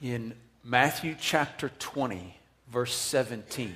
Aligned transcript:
In 0.00 0.34
Matthew 0.62 1.16
chapter 1.20 1.70
20, 1.80 2.36
verse 2.70 2.94
17, 2.94 3.74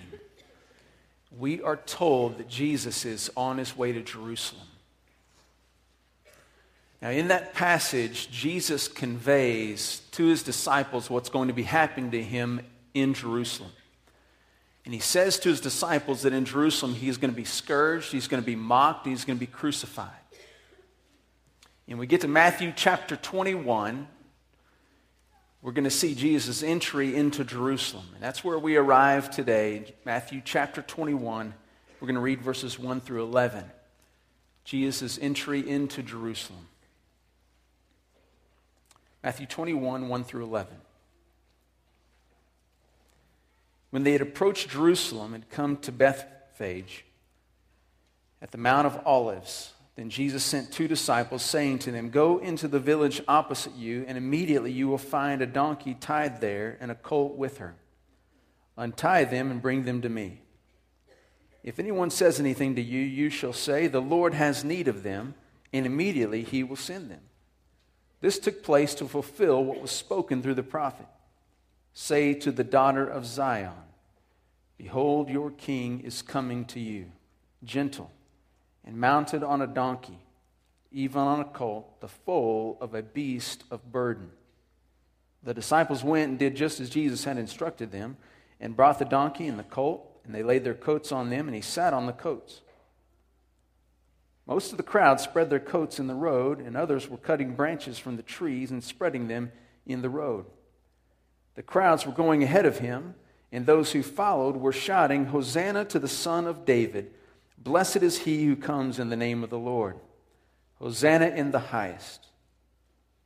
we 1.36 1.60
are 1.62 1.76
told 1.76 2.38
that 2.38 2.48
Jesus 2.48 3.04
is 3.04 3.28
on 3.36 3.58
his 3.58 3.76
way 3.76 3.90
to 3.90 4.02
Jerusalem. 4.02 4.66
Now, 7.00 7.10
in 7.10 7.28
that 7.28 7.54
passage, 7.54 8.30
Jesus 8.30 8.86
conveys 8.86 10.02
to 10.12 10.26
his 10.26 10.44
disciples 10.44 11.10
what's 11.10 11.28
going 11.28 11.48
to 11.48 11.54
be 11.54 11.64
happening 11.64 12.12
to 12.12 12.22
him 12.22 12.60
in 12.94 13.14
Jerusalem. 13.14 13.72
And 14.84 14.94
he 14.94 15.00
says 15.00 15.40
to 15.40 15.48
his 15.48 15.60
disciples 15.60 16.22
that 16.22 16.32
in 16.32 16.44
Jerusalem 16.44 16.94
he's 16.94 17.16
going 17.16 17.32
to 17.32 17.36
be 17.36 17.44
scourged, 17.44 18.12
he's 18.12 18.28
going 18.28 18.42
to 18.42 18.46
be 18.46 18.54
mocked, 18.54 19.08
he's 19.08 19.24
going 19.24 19.38
to 19.38 19.44
be 19.44 19.50
crucified. 19.50 20.10
And 21.88 21.98
we 21.98 22.06
get 22.06 22.20
to 22.20 22.28
Matthew 22.28 22.72
chapter 22.76 23.16
21, 23.16 24.06
we're 25.62 25.72
going 25.72 25.84
to 25.84 25.90
see 25.90 26.14
Jesus' 26.14 26.62
entry 26.62 27.14
into 27.14 27.44
Jerusalem. 27.44 28.06
And 28.14 28.22
that's 28.22 28.42
where 28.42 28.58
we 28.58 28.76
arrive 28.76 29.30
today, 29.30 29.94
Matthew 30.04 30.42
chapter 30.44 30.82
21. 30.82 31.54
We're 32.00 32.06
going 32.06 32.16
to 32.16 32.20
read 32.20 32.42
verses 32.42 32.80
1 32.80 33.00
through 33.00 33.22
11. 33.22 33.64
Jesus' 34.64 35.18
entry 35.22 35.68
into 35.68 36.02
Jerusalem. 36.02 36.66
Matthew 39.22 39.46
21, 39.46 40.08
1 40.08 40.24
through 40.24 40.44
11. 40.44 40.74
When 43.90 44.02
they 44.02 44.12
had 44.12 44.20
approached 44.20 44.70
Jerusalem 44.70 45.32
and 45.32 45.48
come 45.48 45.76
to 45.78 45.92
Bethphage 45.92 47.04
at 48.40 48.50
the 48.50 48.58
Mount 48.58 48.86
of 48.86 49.00
Olives, 49.06 49.71
then 49.94 50.08
Jesus 50.08 50.42
sent 50.42 50.72
two 50.72 50.88
disciples, 50.88 51.42
saying 51.42 51.80
to 51.80 51.90
them, 51.90 52.08
Go 52.08 52.38
into 52.38 52.66
the 52.66 52.80
village 52.80 53.20
opposite 53.28 53.74
you, 53.74 54.04
and 54.08 54.16
immediately 54.16 54.72
you 54.72 54.88
will 54.88 54.98
find 54.98 55.42
a 55.42 55.46
donkey 55.46 55.94
tied 55.94 56.40
there 56.40 56.78
and 56.80 56.90
a 56.90 56.94
colt 56.94 57.36
with 57.36 57.58
her. 57.58 57.74
Untie 58.76 59.24
them 59.24 59.50
and 59.50 59.60
bring 59.60 59.84
them 59.84 60.00
to 60.00 60.08
me. 60.08 60.40
If 61.62 61.78
anyone 61.78 62.08
says 62.08 62.40
anything 62.40 62.74
to 62.76 62.82
you, 62.82 63.00
you 63.00 63.28
shall 63.28 63.52
say, 63.52 63.86
The 63.86 64.00
Lord 64.00 64.32
has 64.32 64.64
need 64.64 64.88
of 64.88 65.02
them, 65.02 65.34
and 65.74 65.84
immediately 65.84 66.42
he 66.42 66.64
will 66.64 66.76
send 66.76 67.10
them. 67.10 67.20
This 68.22 68.38
took 68.38 68.62
place 68.62 68.94
to 68.94 69.06
fulfill 69.06 69.62
what 69.62 69.82
was 69.82 69.90
spoken 69.90 70.42
through 70.42 70.54
the 70.54 70.62
prophet. 70.62 71.06
Say 71.92 72.32
to 72.34 72.50
the 72.50 72.64
daughter 72.64 73.06
of 73.06 73.26
Zion, 73.26 73.72
Behold, 74.78 75.28
your 75.28 75.50
king 75.50 76.00
is 76.00 76.22
coming 76.22 76.64
to 76.66 76.80
you, 76.80 77.12
gentle 77.62 78.10
and 78.84 78.96
mounted 78.96 79.42
on 79.42 79.62
a 79.62 79.66
donkey, 79.66 80.18
even 80.90 81.20
on 81.20 81.40
a 81.40 81.44
colt, 81.44 82.00
the 82.00 82.08
foal 82.08 82.76
of 82.80 82.94
a 82.94 83.02
beast 83.02 83.64
of 83.70 83.92
burden. 83.92 84.30
The 85.42 85.54
disciples 85.54 86.04
went 86.04 86.30
and 86.30 86.38
did 86.38 86.54
just 86.54 86.80
as 86.80 86.90
Jesus 86.90 87.24
had 87.24 87.38
instructed 87.38 87.90
them, 87.90 88.16
and 88.60 88.76
brought 88.76 88.98
the 88.98 89.04
donkey 89.04 89.48
and 89.48 89.58
the 89.58 89.64
colt, 89.64 90.20
and 90.24 90.34
they 90.34 90.42
laid 90.42 90.62
their 90.62 90.74
coats 90.74 91.10
on 91.10 91.30
them, 91.30 91.48
and 91.48 91.54
he 91.54 91.60
sat 91.60 91.92
on 91.92 92.06
the 92.06 92.12
coats. 92.12 92.60
Most 94.46 94.70
of 94.72 94.76
the 94.76 94.84
crowd 94.84 95.20
spread 95.20 95.50
their 95.50 95.60
coats 95.60 95.98
in 95.98 96.06
the 96.06 96.14
road, 96.14 96.60
and 96.60 96.76
others 96.76 97.08
were 97.08 97.16
cutting 97.16 97.54
branches 97.54 97.98
from 97.98 98.16
the 98.16 98.22
trees 98.22 98.70
and 98.70 98.82
spreading 98.82 99.28
them 99.28 99.52
in 99.86 100.02
the 100.02 100.08
road. 100.08 100.46
The 101.54 101.62
crowds 101.62 102.06
were 102.06 102.12
going 102.12 102.42
ahead 102.42 102.66
of 102.66 102.78
him, 102.78 103.14
and 103.50 103.66
those 103.66 103.92
who 103.92 104.02
followed 104.02 104.56
were 104.56 104.72
shouting, 104.72 105.26
Hosanna 105.26 105.84
to 105.86 105.98
the 105.98 106.08
Son 106.08 106.46
of 106.46 106.64
David! 106.64 107.12
Blessed 107.62 107.98
is 107.98 108.18
he 108.18 108.44
who 108.44 108.56
comes 108.56 108.98
in 108.98 109.08
the 109.08 109.16
name 109.16 109.44
of 109.44 109.50
the 109.50 109.58
Lord. 109.58 109.96
Hosanna 110.76 111.28
in 111.28 111.52
the 111.52 111.60
highest. 111.60 112.26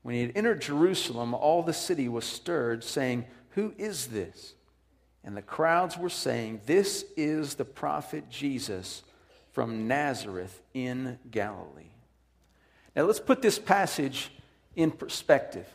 When 0.02 0.14
he 0.14 0.20
had 0.20 0.36
entered 0.36 0.60
Jerusalem, 0.60 1.32
all 1.32 1.62
the 1.62 1.72
city 1.72 2.08
was 2.08 2.24
stirred, 2.24 2.84
saying, 2.84 3.24
Who 3.50 3.74
is 3.78 4.08
this? 4.08 4.54
And 5.24 5.36
the 5.36 5.42
crowds 5.42 5.96
were 5.96 6.10
saying, 6.10 6.60
This 6.66 7.04
is 7.16 7.54
the 7.54 7.64
prophet 7.64 8.28
Jesus 8.28 9.02
from 9.52 9.88
Nazareth 9.88 10.62
in 10.74 11.18
Galilee. 11.30 11.92
Now 12.94 13.04
let's 13.04 13.20
put 13.20 13.40
this 13.40 13.58
passage 13.58 14.30
in 14.76 14.90
perspective. 14.90 15.66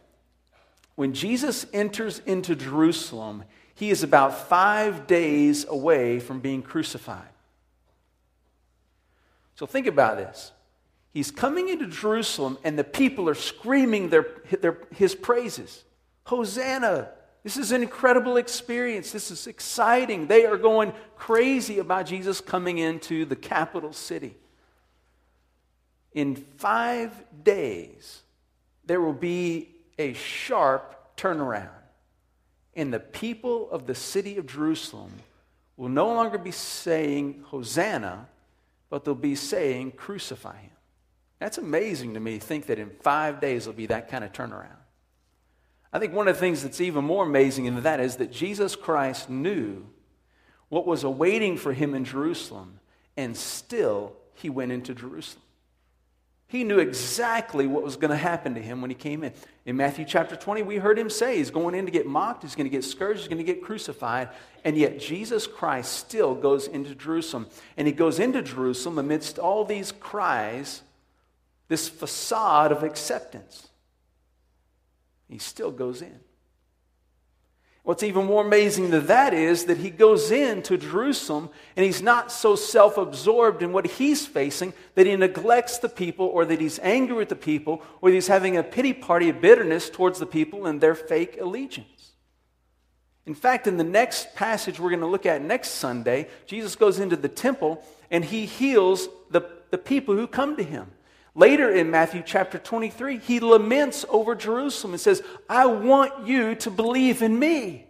When 0.95 1.13
Jesus 1.13 1.65
enters 1.73 2.19
into 2.27 2.55
Jerusalem, 2.55 3.43
he 3.73 3.89
is 3.89 4.03
about 4.03 4.47
five 4.47 5.07
days 5.07 5.65
away 5.67 6.19
from 6.19 6.41
being 6.41 6.61
crucified. 6.61 7.27
So 9.61 9.67
think 9.67 9.85
about 9.85 10.17
this. 10.17 10.53
He's 11.13 11.29
coming 11.29 11.69
into 11.69 11.85
Jerusalem, 11.85 12.57
and 12.63 12.79
the 12.79 12.83
people 12.83 13.29
are 13.29 13.35
screaming 13.35 14.09
their, 14.09 14.25
their, 14.59 14.79
his 14.91 15.13
praises. 15.13 15.83
Hosanna! 16.23 17.09
This 17.43 17.57
is 17.57 17.71
an 17.71 17.83
incredible 17.83 18.37
experience. 18.37 19.11
This 19.11 19.29
is 19.29 19.45
exciting. 19.45 20.25
They 20.25 20.47
are 20.47 20.57
going 20.57 20.93
crazy 21.15 21.77
about 21.77 22.07
Jesus 22.07 22.41
coming 22.41 22.79
into 22.79 23.23
the 23.23 23.35
capital 23.35 23.93
city. 23.93 24.35
In 26.13 26.37
five 26.37 27.11
days, 27.43 28.23
there 28.83 28.99
will 28.99 29.13
be 29.13 29.69
a 29.99 30.13
sharp 30.13 31.15
turnaround. 31.17 31.69
And 32.73 32.91
the 32.91 32.99
people 32.99 33.69
of 33.69 33.85
the 33.85 33.93
city 33.93 34.37
of 34.37 34.47
Jerusalem 34.47 35.11
will 35.77 35.89
no 35.89 36.07
longer 36.07 36.39
be 36.39 36.49
saying, 36.49 37.43
Hosanna, 37.49 38.27
but 38.91 39.05
they'll 39.05 39.15
be 39.15 39.35
saying, 39.35 39.93
Crucify 39.93 40.57
him. 40.57 40.71
That's 41.39 41.57
amazing 41.57 42.13
to 42.13 42.19
me 42.19 42.37
think 42.37 42.67
that 42.67 42.77
in 42.77 42.91
five 43.01 43.41
days 43.41 43.63
there'll 43.63 43.75
be 43.75 43.87
that 43.87 44.09
kind 44.09 44.23
of 44.23 44.31
turnaround. 44.31 44.77
I 45.91 45.97
think 45.97 46.13
one 46.13 46.27
of 46.27 46.35
the 46.35 46.39
things 46.39 46.61
that's 46.61 46.81
even 46.81 47.03
more 47.03 47.25
amazing 47.25 47.65
than 47.65 47.81
that 47.81 47.99
is 47.99 48.17
that 48.17 48.31
Jesus 48.31 48.75
Christ 48.75 49.29
knew 49.29 49.87
what 50.69 50.85
was 50.85 51.03
awaiting 51.03 51.57
for 51.57 51.73
him 51.73 51.95
in 51.95 52.05
Jerusalem, 52.05 52.79
and 53.17 53.35
still 53.35 54.13
he 54.35 54.49
went 54.49 54.71
into 54.71 54.93
Jerusalem. 54.93 55.43
He 56.51 56.65
knew 56.65 56.79
exactly 56.79 57.65
what 57.65 57.81
was 57.81 57.95
going 57.95 58.11
to 58.11 58.17
happen 58.17 58.55
to 58.55 58.61
him 58.61 58.81
when 58.81 58.89
he 58.89 58.95
came 58.95 59.23
in. 59.23 59.31
In 59.65 59.77
Matthew 59.77 60.03
chapter 60.03 60.35
20, 60.35 60.63
we 60.63 60.75
heard 60.75 60.99
him 60.99 61.09
say 61.09 61.37
he's 61.37 61.49
going 61.49 61.73
in 61.75 61.85
to 61.85 61.91
get 61.93 62.05
mocked, 62.05 62.43
he's 62.43 62.55
going 62.55 62.65
to 62.65 62.69
get 62.69 62.83
scourged, 62.83 63.19
he's 63.19 63.29
going 63.29 63.37
to 63.37 63.43
get 63.45 63.63
crucified. 63.63 64.27
And 64.65 64.77
yet, 64.77 64.99
Jesus 64.99 65.47
Christ 65.47 65.93
still 65.93 66.35
goes 66.35 66.67
into 66.67 66.93
Jerusalem. 66.93 67.47
And 67.77 67.87
he 67.87 67.93
goes 67.93 68.19
into 68.19 68.41
Jerusalem 68.41 68.99
amidst 68.99 69.39
all 69.39 69.63
these 69.63 69.93
cries, 69.93 70.81
this 71.69 71.87
facade 71.87 72.73
of 72.73 72.83
acceptance. 72.83 73.69
He 75.29 75.37
still 75.37 75.71
goes 75.71 76.01
in. 76.01 76.19
What's 77.83 78.03
even 78.03 78.27
more 78.27 78.45
amazing 78.45 78.91
than 78.91 79.07
that 79.07 79.33
is 79.33 79.65
that 79.65 79.79
he 79.79 79.89
goes 79.89 80.29
into 80.29 80.77
Jerusalem 80.77 81.49
and 81.75 81.83
he's 81.83 82.01
not 82.01 82.31
so 82.31 82.55
self 82.55 82.95
absorbed 82.95 83.63
in 83.63 83.73
what 83.73 83.87
he's 83.87 84.27
facing 84.27 84.73
that 84.93 85.07
he 85.07 85.15
neglects 85.15 85.79
the 85.79 85.89
people 85.89 86.27
or 86.27 86.45
that 86.45 86.61
he's 86.61 86.77
angry 86.79 87.15
with 87.15 87.29
the 87.29 87.35
people 87.35 87.81
or 87.99 88.09
that 88.09 88.15
he's 88.15 88.27
having 88.27 88.55
a 88.55 88.63
pity 88.63 88.93
party 88.93 89.29
of 89.29 89.41
bitterness 89.41 89.89
towards 89.89 90.19
the 90.19 90.27
people 90.27 90.67
and 90.67 90.79
their 90.79 90.93
fake 90.93 91.39
allegiance. 91.41 92.11
In 93.25 93.33
fact, 93.33 93.65
in 93.65 93.77
the 93.77 93.83
next 93.83 94.35
passage 94.35 94.79
we're 94.79 94.89
going 94.89 94.99
to 95.01 95.07
look 95.07 95.25
at 95.25 95.41
next 95.41 95.71
Sunday, 95.71 96.27
Jesus 96.45 96.75
goes 96.75 96.99
into 96.99 97.15
the 97.15 97.29
temple 97.29 97.83
and 98.11 98.23
he 98.23 98.45
heals 98.45 99.07
the, 99.31 99.41
the 99.71 99.77
people 99.79 100.15
who 100.15 100.27
come 100.27 100.55
to 100.57 100.63
him. 100.63 100.91
Later 101.33 101.71
in 101.71 101.89
Matthew 101.89 102.23
chapter 102.25 102.57
23, 102.57 103.19
he 103.19 103.39
laments 103.39 104.05
over 104.09 104.35
Jerusalem 104.35 104.93
and 104.93 105.01
says, 105.01 105.23
I 105.49 105.65
want 105.65 106.27
you 106.27 106.55
to 106.55 106.69
believe 106.69 107.21
in 107.21 107.39
me. 107.39 107.85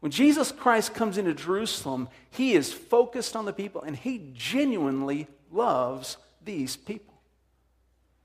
When 0.00 0.12
Jesus 0.12 0.52
Christ 0.52 0.92
comes 0.92 1.16
into 1.16 1.32
Jerusalem, 1.32 2.10
he 2.30 2.52
is 2.52 2.70
focused 2.70 3.34
on 3.34 3.46
the 3.46 3.54
people 3.54 3.80
and 3.80 3.96
he 3.96 4.32
genuinely 4.34 5.28
loves 5.50 6.18
these 6.44 6.76
people. 6.76 7.14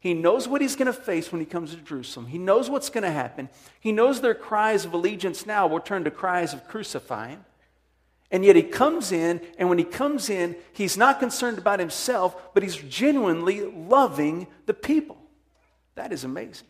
He 0.01 0.13
knows 0.13 0.45
what 0.45 0.59
he's 0.61 0.75
going 0.75 0.87
to 0.87 0.93
face 0.93 1.31
when 1.31 1.39
he 1.39 1.45
comes 1.45 1.71
to 1.71 1.77
Jerusalem. 1.77 2.27
He 2.27 2.37
knows 2.37 2.69
what's 2.69 2.89
going 2.89 3.03
to 3.03 3.11
happen. 3.11 3.47
He 3.79 3.93
knows 3.93 4.19
their 4.19 4.35
cries 4.35 4.83
of 4.83 4.93
allegiance 4.93 5.45
now 5.45 5.67
will 5.67 5.79
turn 5.79 6.03
to 6.03 6.11
cries 6.11 6.53
of 6.53 6.67
crucifying. 6.67 7.45
And 8.31 8.45
yet 8.45 8.55
he 8.55 8.63
comes 8.63 9.11
in, 9.11 9.41
and 9.57 9.69
when 9.69 9.79
he 9.79 9.83
comes 9.83 10.29
in, 10.29 10.55
he's 10.71 10.97
not 10.97 11.19
concerned 11.19 11.57
about 11.57 11.79
himself, 11.79 12.53
but 12.53 12.61
he's 12.61 12.75
genuinely 12.75 13.61
loving 13.61 14.47
the 14.67 14.73
people. 14.73 15.17
That 15.95 16.13
is 16.13 16.23
amazing. 16.23 16.67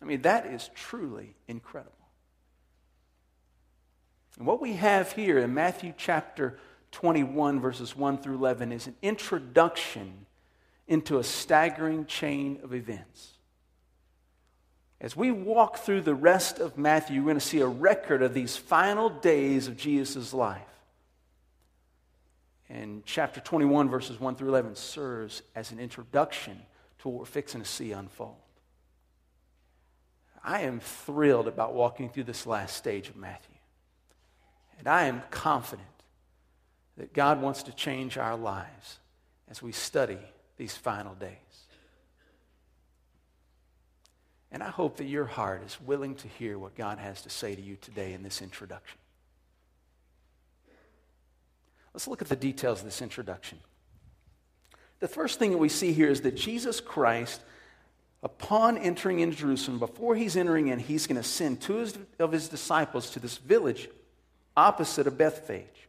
I 0.00 0.04
mean, 0.04 0.22
that 0.22 0.46
is 0.46 0.70
truly 0.74 1.34
incredible. 1.48 1.92
And 4.38 4.46
what 4.46 4.60
we 4.60 4.74
have 4.74 5.12
here 5.12 5.38
in 5.38 5.52
Matthew 5.52 5.92
chapter 5.96 6.58
21, 6.92 7.60
verses 7.60 7.96
1 7.96 8.18
through 8.18 8.36
11, 8.36 8.72
is 8.72 8.86
an 8.86 8.96
introduction 9.02 10.26
into 10.86 11.18
a 11.18 11.24
staggering 11.24 12.06
chain 12.06 12.60
of 12.62 12.72
events. 12.72 13.34
As 15.00 15.16
we 15.16 15.30
walk 15.30 15.78
through 15.78 16.02
the 16.02 16.14
rest 16.14 16.58
of 16.58 16.78
Matthew, 16.78 17.20
we're 17.20 17.26
going 17.26 17.36
to 17.36 17.40
see 17.40 17.60
a 17.60 17.66
record 17.66 18.22
of 18.22 18.32
these 18.34 18.56
final 18.56 19.08
days 19.08 19.66
of 19.66 19.76
Jesus' 19.76 20.32
life. 20.32 20.62
And 22.70 23.04
chapter 23.04 23.40
21, 23.40 23.88
verses 23.90 24.20
1 24.20 24.36
through 24.36 24.50
11, 24.50 24.76
serves 24.76 25.42
as 25.56 25.72
an 25.72 25.80
introduction 25.80 26.56
to 27.00 27.08
what 27.08 27.18
we're 27.18 27.24
fixing 27.24 27.60
to 27.60 27.66
see 27.66 27.90
unfold. 27.90 28.36
I 30.44 30.62
am 30.62 30.78
thrilled 30.78 31.48
about 31.48 31.74
walking 31.74 32.08
through 32.08 32.24
this 32.24 32.46
last 32.46 32.76
stage 32.76 33.08
of 33.08 33.16
Matthew. 33.16 33.56
And 34.78 34.86
I 34.86 35.04
am 35.04 35.22
confident 35.32 35.88
that 36.96 37.12
God 37.12 37.42
wants 37.42 37.64
to 37.64 37.72
change 37.72 38.16
our 38.16 38.36
lives 38.36 39.00
as 39.48 39.60
we 39.60 39.72
study 39.72 40.18
these 40.56 40.76
final 40.76 41.14
days. 41.14 41.36
And 44.52 44.62
I 44.62 44.68
hope 44.68 44.96
that 44.98 45.06
your 45.06 45.26
heart 45.26 45.64
is 45.66 45.80
willing 45.80 46.14
to 46.16 46.28
hear 46.28 46.56
what 46.56 46.76
God 46.76 46.98
has 46.98 47.20
to 47.22 47.30
say 47.30 47.56
to 47.56 47.60
you 47.60 47.76
today 47.80 48.12
in 48.12 48.22
this 48.22 48.40
introduction. 48.40 48.99
Let's 51.94 52.06
look 52.06 52.22
at 52.22 52.28
the 52.28 52.36
details 52.36 52.80
of 52.80 52.84
this 52.84 53.02
introduction. 53.02 53.58
The 55.00 55.08
first 55.08 55.38
thing 55.38 55.50
that 55.50 55.58
we 55.58 55.68
see 55.68 55.92
here 55.92 56.08
is 56.10 56.20
that 56.22 56.36
Jesus 56.36 56.80
Christ, 56.80 57.40
upon 58.22 58.76
entering 58.78 59.20
into 59.20 59.36
Jerusalem, 59.36 59.78
before 59.78 60.14
he's 60.14 60.36
entering 60.36 60.68
in, 60.68 60.78
he's 60.78 61.06
going 61.06 61.20
to 61.20 61.26
send 61.26 61.60
two 61.60 61.86
of 62.18 62.32
his 62.32 62.48
disciples 62.48 63.10
to 63.10 63.20
this 63.20 63.38
village 63.38 63.88
opposite 64.56 65.06
of 65.06 65.16
Bethphage. 65.16 65.88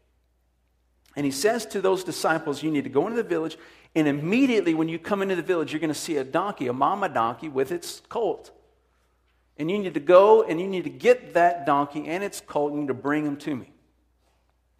And 1.15 1.25
he 1.25 1.31
says 1.31 1.65
to 1.67 1.81
those 1.81 2.03
disciples, 2.03 2.63
You 2.63 2.71
need 2.71 2.85
to 2.85 2.89
go 2.89 3.05
into 3.05 3.21
the 3.21 3.27
village, 3.27 3.57
and 3.95 4.07
immediately 4.07 4.73
when 4.73 4.87
you 4.87 4.97
come 4.97 5.21
into 5.21 5.35
the 5.35 5.41
village, 5.41 5.73
you're 5.73 5.81
going 5.81 5.93
to 5.93 5.99
see 5.99 6.17
a 6.17 6.23
donkey, 6.23 6.67
a 6.67 6.73
mama 6.73 7.09
donkey 7.09 7.49
with 7.49 7.71
its 7.71 8.01
colt. 8.07 8.51
And 9.57 9.69
you 9.69 9.77
need 9.77 9.93
to 9.93 9.99
go 9.99 10.43
and 10.43 10.59
you 10.59 10.67
need 10.67 10.85
to 10.85 10.89
get 10.89 11.33
that 11.33 11.65
donkey 11.65 12.07
and 12.07 12.23
its 12.23 12.39
colt, 12.41 12.71
and 12.71 12.77
you 12.77 12.81
need 12.83 12.87
to 12.87 12.93
bring 12.93 13.25
them 13.25 13.35
to 13.37 13.55
me. 13.55 13.70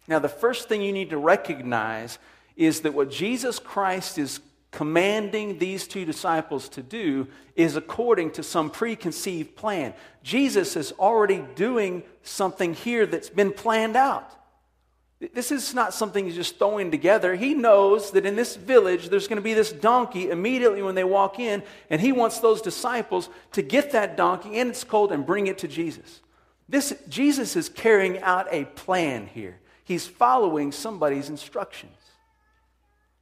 Now, 0.08 0.18
the 0.18 0.28
first 0.28 0.68
thing 0.68 0.82
you 0.82 0.92
need 0.92 1.10
to 1.10 1.18
recognize 1.18 2.18
is 2.56 2.80
that 2.80 2.94
what 2.94 3.10
Jesus 3.10 3.58
Christ 3.58 4.18
is 4.18 4.40
commanding 4.72 5.58
these 5.58 5.86
two 5.86 6.04
disciples 6.04 6.68
to 6.70 6.82
do 6.82 7.28
is 7.54 7.76
according 7.76 8.30
to 8.32 8.42
some 8.42 8.70
preconceived 8.70 9.54
plan. 9.54 9.94
Jesus 10.22 10.76
is 10.76 10.92
already 10.92 11.44
doing 11.54 12.02
something 12.22 12.74
here 12.74 13.06
that's 13.06 13.28
been 13.28 13.52
planned 13.52 13.96
out. 13.96 14.34
This 15.34 15.52
is 15.52 15.72
not 15.72 15.94
something 15.94 16.24
he's 16.24 16.34
just 16.34 16.58
throwing 16.58 16.90
together. 16.90 17.36
He 17.36 17.54
knows 17.54 18.10
that 18.10 18.26
in 18.26 18.34
this 18.34 18.56
village 18.56 19.08
there's 19.08 19.28
going 19.28 19.36
to 19.36 19.42
be 19.42 19.54
this 19.54 19.70
donkey 19.70 20.30
immediately 20.30 20.82
when 20.82 20.96
they 20.96 21.04
walk 21.04 21.38
in, 21.38 21.62
and 21.90 22.00
he 22.00 22.10
wants 22.10 22.40
those 22.40 22.60
disciples 22.60 23.28
to 23.52 23.62
get 23.62 23.92
that 23.92 24.16
donkey 24.16 24.58
and 24.58 24.70
its 24.70 24.82
colt 24.82 25.12
and 25.12 25.24
bring 25.24 25.46
it 25.46 25.58
to 25.58 25.68
Jesus. 25.68 26.22
This, 26.68 26.94
Jesus 27.08 27.54
is 27.54 27.68
carrying 27.68 28.18
out 28.20 28.48
a 28.50 28.64
plan 28.64 29.28
here. 29.28 29.60
He's 29.92 30.06
following 30.06 30.72
somebody's 30.72 31.28
instructions. 31.28 31.92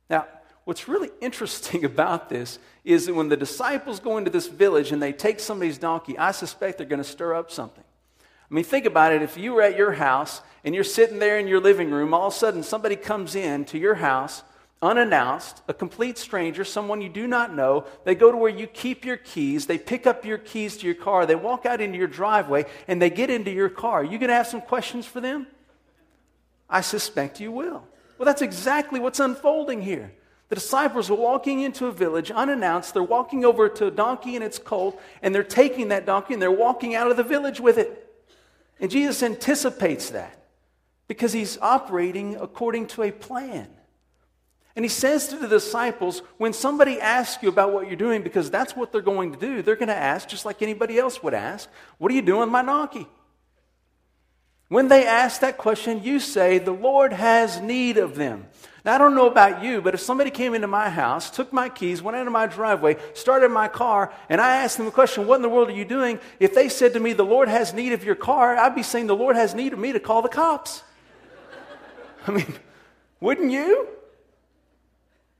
Now, 0.08 0.28
what's 0.66 0.86
really 0.86 1.10
interesting 1.20 1.84
about 1.84 2.28
this 2.28 2.60
is 2.84 3.06
that 3.06 3.14
when 3.14 3.28
the 3.28 3.36
disciples 3.36 3.98
go 3.98 4.18
into 4.18 4.30
this 4.30 4.46
village 4.46 4.92
and 4.92 5.02
they 5.02 5.12
take 5.12 5.40
somebody's 5.40 5.78
donkey, 5.78 6.16
I 6.16 6.30
suspect 6.30 6.78
they're 6.78 6.86
going 6.86 7.02
to 7.02 7.08
stir 7.08 7.34
up 7.34 7.50
something. 7.50 7.82
I 8.20 8.54
mean, 8.54 8.62
think 8.62 8.86
about 8.86 9.12
it. 9.12 9.20
If 9.20 9.36
you 9.36 9.52
were 9.52 9.62
at 9.62 9.76
your 9.76 9.90
house 9.90 10.42
and 10.62 10.72
you're 10.72 10.84
sitting 10.84 11.18
there 11.18 11.40
in 11.40 11.48
your 11.48 11.58
living 11.58 11.90
room, 11.90 12.14
all 12.14 12.28
of 12.28 12.34
a 12.34 12.36
sudden 12.36 12.62
somebody 12.62 12.94
comes 12.94 13.34
in 13.34 13.64
to 13.64 13.76
your 13.76 13.96
house 13.96 14.44
unannounced, 14.80 15.60
a 15.66 15.74
complete 15.74 16.18
stranger, 16.18 16.64
someone 16.64 17.02
you 17.02 17.08
do 17.08 17.26
not 17.26 17.52
know. 17.52 17.84
They 18.04 18.14
go 18.14 18.30
to 18.30 18.36
where 18.38 18.48
you 18.48 18.68
keep 18.68 19.04
your 19.04 19.16
keys. 19.16 19.66
They 19.66 19.76
pick 19.76 20.06
up 20.06 20.24
your 20.24 20.38
keys 20.38 20.76
to 20.78 20.86
your 20.86 20.94
car. 20.94 21.26
They 21.26 21.34
walk 21.34 21.66
out 21.66 21.80
into 21.80 21.98
your 21.98 22.06
driveway 22.06 22.64
and 22.86 23.02
they 23.02 23.10
get 23.10 23.28
into 23.28 23.50
your 23.50 23.70
car. 23.70 24.02
Are 24.02 24.04
You 24.04 24.18
going 24.18 24.28
to 24.28 24.34
have 24.34 24.46
some 24.46 24.60
questions 24.60 25.04
for 25.04 25.20
them? 25.20 25.48
I 26.70 26.80
suspect 26.80 27.40
you 27.40 27.52
will. 27.52 27.86
Well, 28.16 28.26
that's 28.26 28.42
exactly 28.42 29.00
what's 29.00 29.20
unfolding 29.20 29.82
here. 29.82 30.12
The 30.48 30.56
disciples 30.56 31.10
are 31.10 31.14
walking 31.14 31.60
into 31.60 31.86
a 31.86 31.92
village 31.92 32.30
unannounced. 32.30 32.92
They're 32.92 33.02
walking 33.02 33.44
over 33.44 33.68
to 33.68 33.86
a 33.86 33.90
donkey 33.90 34.34
and 34.34 34.44
its 34.44 34.58
colt, 34.58 35.00
and 35.22 35.34
they're 35.34 35.42
taking 35.42 35.88
that 35.88 36.06
donkey 36.06 36.34
and 36.34 36.42
they're 36.42 36.50
walking 36.50 36.94
out 36.94 37.10
of 37.10 37.16
the 37.16 37.22
village 37.22 37.60
with 37.60 37.78
it. 37.78 38.06
And 38.80 38.90
Jesus 38.90 39.22
anticipates 39.22 40.10
that 40.10 40.44
because 41.06 41.32
he's 41.32 41.58
operating 41.58 42.36
according 42.36 42.86
to 42.88 43.02
a 43.02 43.12
plan. 43.12 43.68
And 44.76 44.84
he 44.84 44.88
says 44.88 45.28
to 45.28 45.36
the 45.36 45.48
disciples, 45.48 46.22
when 46.38 46.52
somebody 46.52 47.00
asks 47.00 47.42
you 47.42 47.48
about 47.48 47.72
what 47.72 47.86
you're 47.86 47.96
doing, 47.96 48.22
because 48.22 48.50
that's 48.50 48.76
what 48.76 48.92
they're 48.92 49.02
going 49.02 49.32
to 49.32 49.38
do, 49.38 49.62
they're 49.62 49.76
going 49.76 49.88
to 49.88 49.96
ask, 49.96 50.28
just 50.28 50.44
like 50.44 50.62
anybody 50.62 50.98
else 50.98 51.22
would 51.22 51.34
ask, 51.34 51.68
What 51.98 52.10
are 52.10 52.14
you 52.14 52.22
doing 52.22 52.40
with 52.40 52.50
my 52.50 52.64
donkey? 52.64 53.06
When 54.70 54.86
they 54.86 55.04
ask 55.04 55.40
that 55.40 55.58
question, 55.58 56.04
you 56.04 56.20
say, 56.20 56.58
The 56.58 56.70
Lord 56.70 57.12
has 57.12 57.60
need 57.60 57.98
of 57.98 58.14
them. 58.14 58.46
Now, 58.84 58.94
I 58.94 58.98
don't 58.98 59.16
know 59.16 59.26
about 59.26 59.64
you, 59.64 59.82
but 59.82 59.94
if 59.94 60.00
somebody 60.00 60.30
came 60.30 60.54
into 60.54 60.68
my 60.68 60.88
house, 60.88 61.28
took 61.28 61.52
my 61.52 61.68
keys, 61.68 62.00
went 62.00 62.16
into 62.16 62.30
my 62.30 62.46
driveway, 62.46 62.96
started 63.12 63.50
my 63.50 63.66
car, 63.66 64.12
and 64.28 64.40
I 64.40 64.58
asked 64.58 64.78
them 64.78 64.86
a 64.86 64.92
question, 64.92 65.26
What 65.26 65.36
in 65.36 65.42
the 65.42 65.48
world 65.48 65.70
are 65.70 65.72
you 65.72 65.84
doing? 65.84 66.20
If 66.38 66.54
they 66.54 66.68
said 66.68 66.92
to 66.92 67.00
me, 67.00 67.14
The 67.14 67.24
Lord 67.24 67.48
has 67.48 67.74
need 67.74 67.92
of 67.92 68.04
your 68.04 68.14
car, 68.14 68.56
I'd 68.56 68.76
be 68.76 68.84
saying, 68.84 69.08
The 69.08 69.16
Lord 69.16 69.34
has 69.34 69.56
need 69.56 69.72
of 69.72 69.80
me 69.80 69.90
to 69.90 69.98
call 69.98 70.22
the 70.22 70.28
cops. 70.28 70.84
I 72.28 72.30
mean, 72.30 72.54
wouldn't 73.18 73.50
you? 73.50 73.88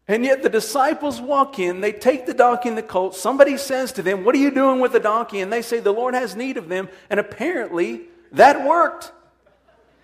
And 0.09 0.25
yet 0.25 0.43
the 0.43 0.49
disciples 0.49 1.21
walk 1.21 1.61
in, 1.61 1.81
they 1.81 1.93
take 1.93 2.27
the 2.27 2.35
donkey 2.35 2.69
and 2.69 2.77
the 2.77 2.83
colt. 2.83 3.15
Somebody 3.15 3.59
says 3.59 3.93
to 3.93 4.03
them, 4.03 4.25
What 4.25 4.35
are 4.35 4.39
you 4.39 4.51
doing 4.51 4.81
with 4.81 4.91
the 4.91 4.99
donkey? 4.99 5.39
And 5.39 5.53
they 5.53 5.63
say, 5.63 5.79
The 5.79 5.93
Lord 5.93 6.15
has 6.15 6.35
need 6.35 6.57
of 6.57 6.69
them. 6.69 6.89
And 7.09 7.21
apparently 7.21 8.09
that 8.33 8.67
worked 8.67 9.13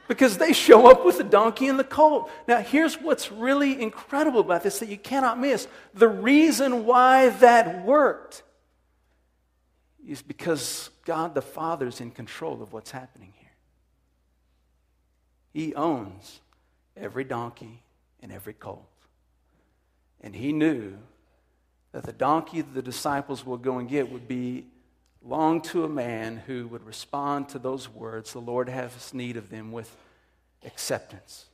because 0.08 0.38
they 0.38 0.52
show 0.52 0.90
up 0.90 1.04
with 1.04 1.18
the 1.18 1.24
donkey 1.24 1.68
and 1.68 1.78
the 1.78 1.84
colt. 1.84 2.30
Now, 2.46 2.58
here's 2.58 2.94
what's 2.96 3.30
really 3.30 3.80
incredible 3.80 4.40
about 4.40 4.62
this 4.62 4.78
that 4.78 4.88
you 4.88 4.98
cannot 4.98 5.38
miss. 5.38 5.66
The 5.94 6.08
reason 6.08 6.84
why 6.84 7.30
that 7.30 7.84
worked 7.84 8.42
is 10.06 10.22
because 10.22 10.90
God 11.04 11.34
the 11.34 11.42
Father 11.42 11.86
is 11.86 12.00
in 12.00 12.10
control 12.10 12.62
of 12.62 12.72
what's 12.72 12.90
happening 12.90 13.32
here. 13.38 13.50
He 15.52 15.74
owns 15.74 16.40
every 16.96 17.24
donkey 17.24 17.82
and 18.22 18.30
every 18.30 18.52
colt. 18.52 18.86
And 20.20 20.34
he 20.34 20.52
knew 20.52 20.96
that 21.92 22.04
the 22.04 22.12
donkey 22.12 22.62
the 22.62 22.82
disciples 22.82 23.44
would 23.46 23.62
go 23.62 23.78
and 23.78 23.88
get 23.88 24.10
would 24.10 24.28
be 24.28 24.66
long 25.26 25.60
to 25.60 25.84
a 25.84 25.88
man 25.88 26.36
who 26.46 26.68
would 26.68 26.84
respond 26.84 27.48
to 27.50 27.58
those 27.58 27.88
words, 27.88 28.32
the 28.32 28.40
Lord 28.40 28.68
has 28.68 29.12
need 29.12 29.36
of 29.36 29.50
them, 29.50 29.72
with 29.72 29.94
acceptance. 30.64 31.46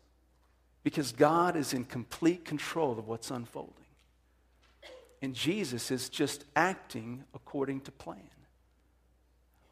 Because 0.82 1.12
God 1.12 1.56
is 1.56 1.72
in 1.72 1.84
complete 1.84 2.44
control 2.44 2.98
of 2.98 3.08
what's 3.08 3.30
unfolding. 3.30 3.74
And 5.20 5.34
Jesus 5.34 5.90
is 5.90 6.08
just 6.08 6.44
acting 6.56 7.24
according 7.34 7.82
to 7.82 7.92
plan. 7.92 8.19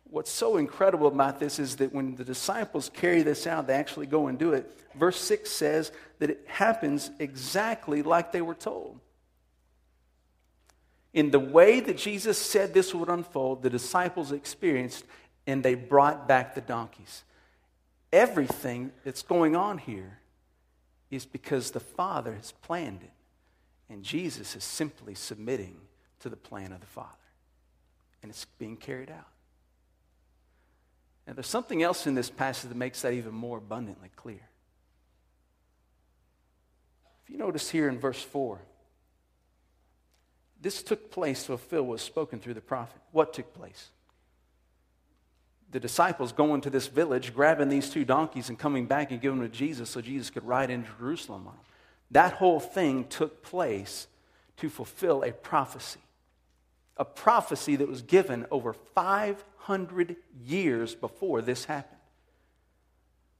What's 0.05 0.31
so 0.31 0.57
incredible 0.57 1.07
about 1.07 1.39
this 1.39 1.59
is 1.59 1.77
that 1.77 1.93
when 1.93 2.17
the 2.17 2.25
disciples 2.25 2.91
carry 2.93 3.23
this 3.23 3.47
out, 3.47 3.67
they 3.67 3.75
actually 3.75 4.07
go 4.07 4.29
and 4.29 4.39
do 4.39 4.53
it. 4.55 4.71
Verse 4.95 5.21
6 5.21 5.51
says 5.51 5.93
that 6.19 6.31
it 6.31 6.45
happens 6.47 7.11
exactly 7.19 8.03
like 8.03 8.33
they 8.33 8.43
were 8.43 8.55
told. 8.55 8.99
In 11.13 11.31
the 11.31 11.41
way 11.41 11.81
that 11.81 11.97
Jesus 11.97 12.39
said 12.39 12.73
this 12.73 12.95
would 12.95 13.09
unfold, 13.09 13.63
the 13.63 13.71
disciples 13.71 14.33
experienced 14.33 15.05
and 15.47 15.63
they 15.63 15.75
brought 15.75 16.29
back 16.29 16.55
the 16.55 16.61
donkeys. 16.61 17.25
Everything 18.13 18.93
that's 19.05 19.23
going 19.23 19.57
on 19.57 19.79
here 19.79 20.19
is 21.11 21.27
because 21.27 21.73
the 21.73 21.81
Father 21.81 22.35
has 22.35 22.53
planned 22.53 23.03
it, 23.03 23.93
and 23.93 24.05
Jesus 24.05 24.55
is 24.55 24.63
simply 24.63 25.15
submitting 25.15 25.77
to 26.21 26.29
the 26.29 26.37
plan 26.37 26.73
of 26.73 26.81
the 26.81 26.87
Father. 26.87 27.09
And 28.23 28.31
it's 28.31 28.45
being 28.59 28.77
carried 28.77 29.11
out. 29.11 29.27
And 31.27 31.37
there's 31.37 31.47
something 31.47 31.83
else 31.83 32.07
in 32.07 32.15
this 32.15 32.31
passage 32.31 32.69
that 32.69 32.77
makes 32.77 33.03
that 33.03 33.13
even 33.13 33.35
more 33.35 33.59
abundantly 33.59 34.11
clear. 34.15 34.49
If 37.25 37.31
you 37.31 37.39
notice 37.39 37.71
here 37.71 37.89
in 37.89 37.99
verse 37.99 38.23
4, 38.23 38.61
this 40.61 40.83
took 40.83 41.11
place 41.11 41.41
to 41.43 41.47
fulfill 41.47 41.85
what 41.85 41.93
was 41.93 42.03
spoken 42.03 42.39
through 42.39 42.55
the 42.55 42.61
prophet. 42.61 43.01
What 43.13 43.33
took 43.33 43.55
place? 43.55 43.89
The 45.71 45.81
disciples 45.81 46.33
going 46.33 46.61
to 46.63 46.71
this 46.71 46.89
village, 46.89 47.35
grabbing 47.35 47.69
these 47.69 47.91
two 47.91 48.05
donkeys 48.05 48.49
and 48.49 48.59
coming 48.59 48.87
back 48.87 49.11
and 49.11 49.21
giving 49.21 49.39
them 49.39 49.51
to 49.51 49.57
Jesus 49.57 49.89
so 49.91 50.01
Jesus 50.01 50.29
could 50.29 50.45
ride 50.45 50.71
into 50.71 50.91
Jerusalem 50.99 51.47
on 51.47 51.55
them. 51.55 51.65
That 52.11 52.35
whole 52.35 52.61
thing 52.61 53.05
took 53.05 53.43
place 53.43 54.09
to 54.59 54.69
fulfill 54.69 55.23
a 55.23 55.33
prophecy. 55.33 56.01
A 56.97 57.05
prophecy 57.05 57.77
that 57.77 57.89
was 57.89 58.03
given 58.03 58.47
over 58.51 58.73
500 58.73 60.17
years 60.45 60.95
before 60.95 61.41
this 61.41 61.65
happened. 61.65 62.00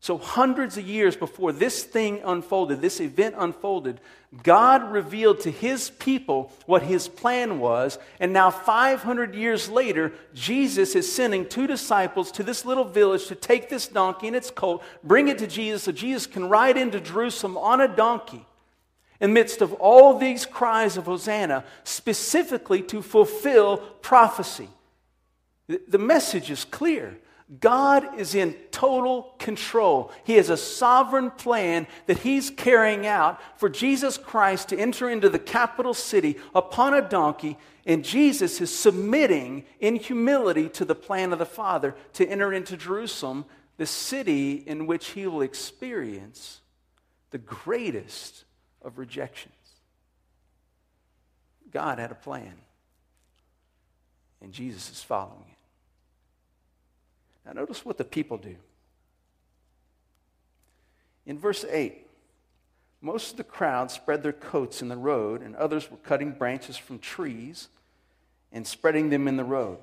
So, 0.03 0.17
hundreds 0.17 0.79
of 0.79 0.89
years 0.89 1.15
before 1.15 1.53
this 1.53 1.85
thing 1.85 2.23
unfolded, 2.25 2.81
this 2.81 3.01
event 3.01 3.35
unfolded, 3.37 4.01
God 4.43 4.91
revealed 4.91 5.41
to 5.41 5.51
his 5.51 5.91
people 5.91 6.51
what 6.65 6.83
his 6.83 7.07
plan 7.07 7.59
was. 7.59 7.99
And 8.19 8.33
now, 8.33 8.51
500 8.51 9.35
years 9.35 9.69
later, 9.69 10.13
Jesus 10.33 10.95
is 10.95 11.13
sending 11.13 11.47
two 11.47 11.67
disciples 11.67 12.33
to 12.33 12.43
this 12.43 12.65
little 12.65 12.85
village 12.85 13.27
to 13.27 13.35
take 13.35 13.69
this 13.69 13.89
donkey 13.89 14.29
and 14.29 14.37
its 14.37 14.51
colt, 14.51 14.83
bring 15.05 15.29
it 15.29 15.37
to 15.37 15.47
Jesus 15.47 15.83
so 15.83 15.93
Jesus 15.93 16.27
can 16.27 16.49
ride 16.49 16.79
into 16.79 16.99
Jerusalem 16.99 17.59
on 17.59 17.83
a 17.83 17.89
donkey 17.89 18.47
in 19.21 19.35
midst 19.35 19.61
of 19.61 19.75
all 19.75 20.19
these 20.19 20.47
cries 20.47 20.97
of 20.97 21.05
Hosanna, 21.05 21.63
specifically 21.85 22.81
to 22.85 23.03
fulfill 23.03 23.77
prophecy. 24.01 24.71
The 25.67 25.99
message 25.99 26.51
is 26.51 26.65
clear. 26.65 27.19
God 27.59 28.21
is 28.21 28.37
in 28.37 28.55
total 28.71 29.35
control. 29.39 30.13
He 30.23 30.35
has 30.35 30.51
a 30.51 30.57
sovereign 30.57 31.33
plan 31.33 31.89
that 32.07 32.19
He's 32.19 32.49
carrying 32.49 33.09
out 33.09 33.41
for 33.59 33.69
Jesus 33.69 34.17
Christ 34.17 34.69
to 34.69 34.79
enter 34.79 35.11
into 35.11 35.29
the 35.29 35.39
capital 35.39 35.93
city 35.93 36.37
upon 36.55 36.95
a 36.95 37.03
donkey, 37.03 37.59
and 37.85 38.05
Jesus 38.05 38.61
is 38.61 38.73
submitting 38.73 39.65
in 39.81 39.97
humility 39.97 40.69
to 40.69 40.85
the 40.85 40.95
plan 40.95 41.33
of 41.33 41.41
the 41.41 41.47
Father 41.47 41.97
to 42.13 42.29
enter 42.29 42.53
into 42.53 42.77
Jerusalem, 42.77 43.45
the 43.79 43.87
city 43.87 44.53
in 44.55 44.87
which 44.87 45.09
He 45.09 45.27
will 45.27 45.43
experience 45.43 46.61
the 47.31 47.39
greatest 47.39 48.45
of 48.81 48.99
rejections. 48.99 49.55
God 51.73 51.99
had 51.99 52.13
a 52.13 52.17
plan, 52.17 52.55
and 54.41 54.53
Jesus 54.53 54.91
is 54.91 55.03
following 55.03 55.47
it. 55.49 55.50
Now, 57.51 57.61
notice 57.61 57.85
what 57.85 57.99
the 57.99 58.05
people 58.05 58.39
do. 58.39 58.57
In 61.27 61.39
verse 61.39 61.65
8, 61.69 62.07
most 63.01 63.33
of 63.33 63.37
the 63.39 63.45
crowd 63.45 63.91
spread 63.91 64.23
their 64.23 64.33
coats 64.33 64.83
in 64.83 64.89
the 64.89 64.97
road, 64.97 65.43
and 65.43 65.57
others 65.57 65.91
were 65.91 65.97
cutting 65.99 66.33
branches 66.33 66.77
from 66.77 66.99
trees 66.99 67.69
and 68.53 68.67
spreading 68.67 69.11
them 69.11 69.27
in 69.27 69.37
the 69.37 69.45
road. 69.45 69.79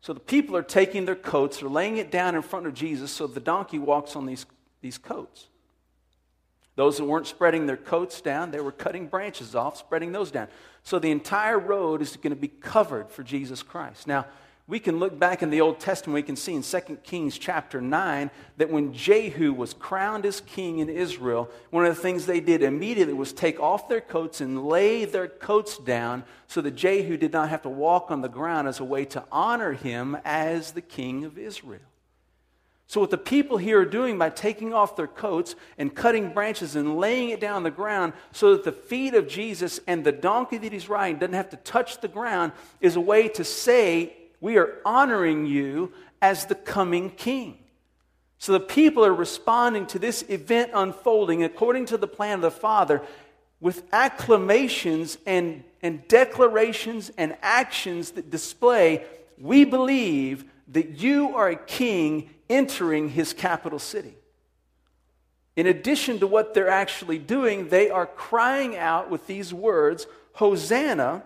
So 0.00 0.12
the 0.12 0.20
people 0.20 0.56
are 0.56 0.62
taking 0.62 1.04
their 1.04 1.16
coats, 1.16 1.60
they're 1.60 1.68
laying 1.68 1.98
it 1.98 2.10
down 2.10 2.34
in 2.34 2.42
front 2.42 2.66
of 2.66 2.74
Jesus 2.74 3.10
so 3.10 3.26
the 3.26 3.40
donkey 3.40 3.78
walks 3.78 4.16
on 4.16 4.26
these, 4.26 4.46
these 4.80 4.98
coats. 4.98 5.46
Those 6.74 6.98
that 6.98 7.04
weren't 7.04 7.26
spreading 7.26 7.66
their 7.66 7.76
coats 7.76 8.20
down, 8.20 8.50
they 8.50 8.60
were 8.60 8.72
cutting 8.72 9.06
branches 9.06 9.54
off, 9.54 9.78
spreading 9.78 10.12
those 10.12 10.30
down. 10.30 10.48
So 10.82 10.98
the 10.98 11.10
entire 11.10 11.58
road 11.58 12.02
is 12.02 12.16
going 12.16 12.34
to 12.34 12.40
be 12.40 12.48
covered 12.48 13.10
for 13.10 13.22
Jesus 13.22 13.62
Christ. 13.62 14.06
Now, 14.06 14.26
we 14.68 14.80
can 14.80 14.98
look 14.98 15.16
back 15.16 15.42
in 15.42 15.50
the 15.50 15.60
Old 15.60 15.78
Testament, 15.78 16.14
we 16.14 16.22
can 16.22 16.34
see 16.34 16.54
in 16.54 16.62
2 16.62 16.98
Kings 17.04 17.38
chapter 17.38 17.80
9 17.80 18.30
that 18.56 18.68
when 18.68 18.92
Jehu 18.92 19.52
was 19.52 19.72
crowned 19.72 20.26
as 20.26 20.40
king 20.40 20.80
in 20.80 20.88
Israel, 20.88 21.48
one 21.70 21.86
of 21.86 21.94
the 21.94 22.02
things 22.02 22.26
they 22.26 22.40
did 22.40 22.64
immediately 22.64 23.14
was 23.14 23.32
take 23.32 23.60
off 23.60 23.88
their 23.88 24.00
coats 24.00 24.40
and 24.40 24.66
lay 24.66 25.04
their 25.04 25.28
coats 25.28 25.78
down 25.78 26.24
so 26.48 26.60
that 26.62 26.72
Jehu 26.72 27.16
did 27.16 27.32
not 27.32 27.48
have 27.48 27.62
to 27.62 27.68
walk 27.68 28.10
on 28.10 28.22
the 28.22 28.28
ground 28.28 28.66
as 28.66 28.80
a 28.80 28.84
way 28.84 29.04
to 29.06 29.22
honor 29.30 29.72
him 29.72 30.16
as 30.24 30.72
the 30.72 30.82
king 30.82 31.24
of 31.24 31.38
Israel. 31.38 31.80
So, 32.88 33.00
what 33.00 33.10
the 33.10 33.18
people 33.18 33.58
here 33.58 33.80
are 33.80 33.84
doing 33.84 34.16
by 34.16 34.30
taking 34.30 34.72
off 34.72 34.94
their 34.94 35.08
coats 35.08 35.56
and 35.76 35.92
cutting 35.92 36.32
branches 36.32 36.76
and 36.76 36.96
laying 36.98 37.30
it 37.30 37.40
down 37.40 37.56
on 37.56 37.62
the 37.64 37.70
ground 37.70 38.12
so 38.30 38.52
that 38.52 38.62
the 38.62 38.70
feet 38.70 39.14
of 39.14 39.26
Jesus 39.26 39.80
and 39.88 40.04
the 40.04 40.12
donkey 40.12 40.56
that 40.58 40.72
he's 40.72 40.88
riding 40.88 41.18
doesn't 41.18 41.34
have 41.34 41.50
to 41.50 41.56
touch 41.56 42.00
the 42.00 42.06
ground 42.06 42.52
is 42.80 42.94
a 42.94 43.00
way 43.00 43.26
to 43.30 43.42
say, 43.42 44.16
We 44.46 44.58
are 44.58 44.76
honoring 44.84 45.46
you 45.46 45.92
as 46.22 46.46
the 46.46 46.54
coming 46.54 47.10
king. 47.10 47.58
So, 48.38 48.52
the 48.52 48.60
people 48.60 49.04
are 49.04 49.12
responding 49.12 49.86
to 49.86 49.98
this 49.98 50.22
event 50.28 50.70
unfolding 50.72 51.42
according 51.42 51.86
to 51.86 51.96
the 51.96 52.06
plan 52.06 52.34
of 52.34 52.42
the 52.42 52.52
Father 52.52 53.02
with 53.58 53.82
acclamations 53.92 55.18
and, 55.26 55.64
and 55.82 56.06
declarations 56.06 57.10
and 57.18 57.36
actions 57.42 58.12
that 58.12 58.30
display, 58.30 59.04
We 59.36 59.64
believe 59.64 60.44
that 60.68 61.00
you 61.00 61.34
are 61.34 61.48
a 61.48 61.56
king 61.56 62.30
entering 62.48 63.08
his 63.08 63.32
capital 63.32 63.80
city. 63.80 64.14
In 65.56 65.66
addition 65.66 66.20
to 66.20 66.28
what 66.28 66.54
they're 66.54 66.68
actually 66.68 67.18
doing, 67.18 67.66
they 67.70 67.90
are 67.90 68.06
crying 68.06 68.76
out 68.76 69.10
with 69.10 69.26
these 69.26 69.52
words 69.52 70.06
Hosanna 70.34 71.24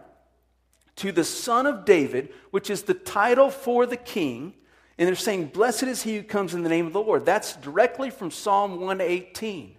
to 1.00 1.12
the 1.12 1.24
Son 1.24 1.66
of 1.66 1.86
David, 1.86 2.30
which 2.50 2.68
is 2.68 2.82
the 2.82 2.94
title 2.94 3.50
for 3.50 3.86
the 3.86 3.96
king. 3.96 4.52
And 4.98 5.08
they're 5.08 5.14
saying, 5.14 5.46
Blessed 5.46 5.84
is 5.84 6.02
he 6.02 6.16
who 6.16 6.22
comes 6.22 6.52
in 6.52 6.62
the 6.62 6.68
name 6.68 6.86
of 6.86 6.92
the 6.92 7.00
Lord. 7.00 7.24
That's 7.24 7.56
directly 7.56 8.10
from 8.10 8.30
Psalm 8.30 8.80
118. 8.80 9.76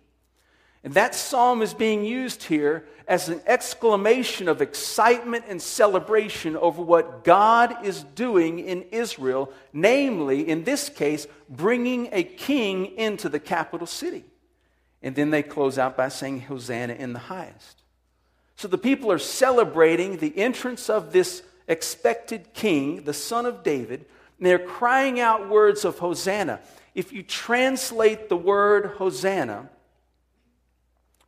And 0.84 0.96
that 0.96 1.14
psalm 1.14 1.62
is 1.62 1.76
being 1.76 2.04
used 2.04 2.42
here 2.42 2.88
as 3.08 3.30
an 3.30 3.40
exclamation 3.46 4.48
of 4.48 4.64
excitement 4.64 5.46
and 5.48 5.62
celebration 5.62 6.58
over 6.58 6.82
what 6.82 7.24
God 7.24 7.86
is 7.86 8.02
doing 8.02 8.58
in 8.58 8.82
Israel, 8.92 9.54
namely, 9.74 10.50
in 10.50 10.64
this 10.64 10.90
case, 10.90 11.28
bringing 11.48 12.10
a 12.12 12.24
king 12.24 12.98
into 12.98 13.30
the 13.30 13.40
capital 13.40 13.86
city. 13.86 14.26
And 15.04 15.16
then 15.16 15.30
they 15.30 15.44
close 15.44 15.78
out 15.78 15.96
by 15.96 16.10
saying, 16.10 16.42
Hosanna 16.42 16.94
in 16.94 17.14
the 17.14 17.20
highest. 17.20 17.81
So 18.62 18.68
the 18.68 18.78
people 18.78 19.12
are 19.12 19.18
celebrating 19.18 20.18
the 20.18 20.38
entrance 20.38 20.88
of 20.88 21.12
this 21.12 21.42
expected 21.68 22.54
king, 22.54 23.06
the 23.06 23.12
son 23.12 23.48
of 23.48 23.64
David, 23.64 24.06
and 24.38 24.46
they're 24.46 24.60
crying 24.60 25.20
out 25.20 25.50
words 25.50 25.84
of 25.84 25.98
Hosanna. 25.98 26.60
If 26.94 27.12
you 27.12 27.24
translate 27.24 28.30
the 28.30 28.38
word 28.38 28.98
Hosanna, 29.00 29.68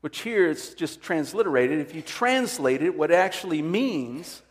which 0.02 0.20
here 0.22 0.48
is 0.48 0.76
just 0.76 1.02
transliterated. 1.02 1.80
If 1.80 1.96
you 1.96 2.04
translate 2.04 2.84
it, 2.84 2.96
what 2.96 3.10
it 3.10 3.16
actually 3.16 3.64
means, 3.64 4.44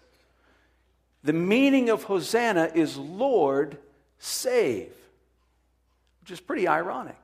the 1.22 1.32
meaning 1.32 1.88
of 1.88 2.02
Hosanna 2.02 2.68
is 2.74 2.96
Lord, 2.96 3.78
save, 4.18 4.90
which 6.20 6.32
is 6.32 6.40
pretty 6.40 6.66
ironic. 6.66 7.21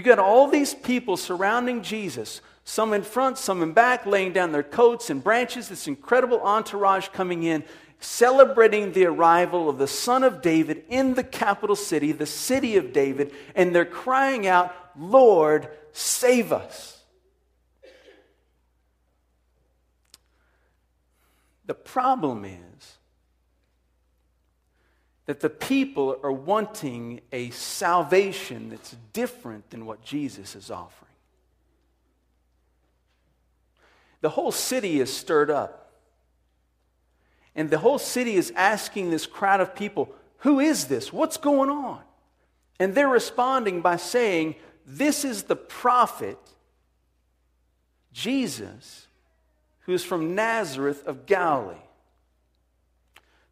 You 0.00 0.04
got 0.04 0.18
all 0.18 0.48
these 0.48 0.72
people 0.72 1.18
surrounding 1.18 1.82
Jesus, 1.82 2.40
some 2.64 2.94
in 2.94 3.02
front, 3.02 3.36
some 3.36 3.62
in 3.62 3.72
back, 3.72 4.06
laying 4.06 4.32
down 4.32 4.50
their 4.50 4.62
coats 4.62 5.10
and 5.10 5.22
branches, 5.22 5.68
this 5.68 5.86
incredible 5.86 6.40
entourage 6.40 7.08
coming 7.08 7.42
in, 7.42 7.64
celebrating 7.98 8.92
the 8.92 9.04
arrival 9.04 9.68
of 9.68 9.76
the 9.76 9.86
Son 9.86 10.24
of 10.24 10.40
David 10.40 10.84
in 10.88 11.12
the 11.12 11.22
capital 11.22 11.76
city, 11.76 12.12
the 12.12 12.24
city 12.24 12.78
of 12.78 12.94
David, 12.94 13.34
and 13.54 13.74
they're 13.74 13.84
crying 13.84 14.46
out, 14.46 14.74
Lord, 14.98 15.68
save 15.92 16.50
us. 16.50 17.02
The 21.66 21.74
problem 21.74 22.46
is 22.46 22.96
that 25.30 25.38
the 25.38 25.48
people 25.48 26.18
are 26.24 26.32
wanting 26.32 27.20
a 27.30 27.50
salvation 27.50 28.68
that's 28.68 28.96
different 29.12 29.70
than 29.70 29.86
what 29.86 30.02
Jesus 30.02 30.56
is 30.56 30.72
offering. 30.72 31.12
The 34.22 34.30
whole 34.30 34.50
city 34.50 34.98
is 34.98 35.16
stirred 35.16 35.48
up. 35.48 35.92
And 37.54 37.70
the 37.70 37.78
whole 37.78 38.00
city 38.00 38.34
is 38.34 38.52
asking 38.56 39.10
this 39.10 39.24
crowd 39.24 39.60
of 39.60 39.72
people, 39.72 40.12
Who 40.38 40.58
is 40.58 40.86
this? 40.86 41.12
What's 41.12 41.36
going 41.36 41.70
on? 41.70 42.00
And 42.80 42.96
they're 42.96 43.08
responding 43.08 43.82
by 43.82 43.98
saying, 43.98 44.56
This 44.84 45.24
is 45.24 45.44
the 45.44 45.54
prophet, 45.54 46.40
Jesus, 48.12 49.06
who 49.82 49.92
is 49.92 50.02
from 50.02 50.34
Nazareth 50.34 51.06
of 51.06 51.24
Galilee. 51.26 51.76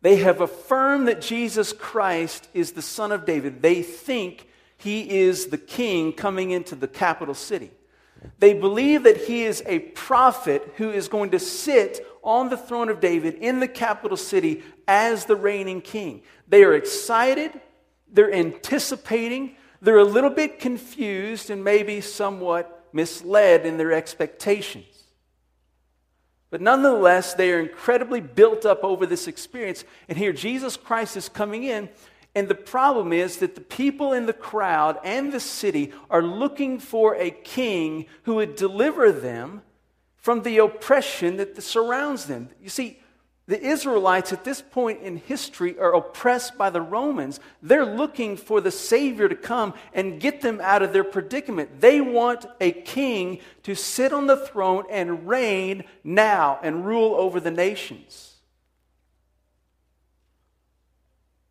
They 0.00 0.16
have 0.16 0.40
affirmed 0.40 1.08
that 1.08 1.20
Jesus 1.20 1.72
Christ 1.72 2.48
is 2.54 2.72
the 2.72 2.82
Son 2.82 3.10
of 3.12 3.24
David. 3.24 3.62
They 3.62 3.82
think 3.82 4.48
he 4.76 5.20
is 5.20 5.46
the 5.46 5.58
king 5.58 6.12
coming 6.12 6.52
into 6.52 6.76
the 6.76 6.86
capital 6.86 7.34
city. 7.34 7.72
They 8.38 8.54
believe 8.54 9.04
that 9.04 9.16
he 9.16 9.44
is 9.44 9.62
a 9.66 9.80
prophet 9.80 10.74
who 10.76 10.90
is 10.90 11.08
going 11.08 11.30
to 11.30 11.38
sit 11.38 12.06
on 12.22 12.48
the 12.48 12.56
throne 12.56 12.88
of 12.88 13.00
David 13.00 13.34
in 13.34 13.60
the 13.60 13.68
capital 13.68 14.16
city 14.16 14.62
as 14.86 15.24
the 15.24 15.36
reigning 15.36 15.80
king. 15.80 16.22
They 16.48 16.64
are 16.64 16.74
excited, 16.74 17.52
they're 18.12 18.32
anticipating, 18.32 19.56
they're 19.80 19.98
a 19.98 20.04
little 20.04 20.30
bit 20.30 20.58
confused 20.58 21.50
and 21.50 21.62
maybe 21.62 22.00
somewhat 22.00 22.88
misled 22.92 23.66
in 23.66 23.76
their 23.76 23.92
expectations. 23.92 24.97
But 26.50 26.60
nonetheless, 26.60 27.34
they 27.34 27.52
are 27.52 27.60
incredibly 27.60 28.20
built 28.20 28.64
up 28.64 28.82
over 28.82 29.04
this 29.04 29.28
experience. 29.28 29.84
And 30.08 30.16
here 30.16 30.32
Jesus 30.32 30.76
Christ 30.76 31.16
is 31.16 31.28
coming 31.28 31.64
in. 31.64 31.88
And 32.34 32.48
the 32.48 32.54
problem 32.54 33.12
is 33.12 33.38
that 33.38 33.54
the 33.54 33.60
people 33.60 34.12
in 34.12 34.26
the 34.26 34.32
crowd 34.32 34.98
and 35.02 35.32
the 35.32 35.40
city 35.40 35.92
are 36.08 36.22
looking 36.22 36.78
for 36.78 37.16
a 37.16 37.30
king 37.30 38.06
who 38.22 38.36
would 38.36 38.54
deliver 38.54 39.10
them 39.12 39.62
from 40.16 40.42
the 40.42 40.58
oppression 40.58 41.36
that 41.38 41.60
surrounds 41.62 42.26
them. 42.26 42.50
You 42.62 42.68
see, 42.68 43.00
the 43.48 43.60
Israelites 43.60 44.30
at 44.34 44.44
this 44.44 44.60
point 44.60 45.00
in 45.00 45.16
history 45.16 45.78
are 45.78 45.94
oppressed 45.94 46.58
by 46.58 46.68
the 46.68 46.82
Romans. 46.82 47.40
They're 47.62 47.86
looking 47.86 48.36
for 48.36 48.60
the 48.60 48.70
Savior 48.70 49.26
to 49.26 49.34
come 49.34 49.72
and 49.94 50.20
get 50.20 50.42
them 50.42 50.60
out 50.62 50.82
of 50.82 50.92
their 50.92 51.02
predicament. 51.02 51.80
They 51.80 52.02
want 52.02 52.44
a 52.60 52.72
king 52.72 53.40
to 53.62 53.74
sit 53.74 54.12
on 54.12 54.26
the 54.26 54.36
throne 54.36 54.84
and 54.90 55.26
reign 55.26 55.84
now 56.04 56.60
and 56.62 56.84
rule 56.84 57.14
over 57.14 57.40
the 57.40 57.50
nations. 57.50 58.34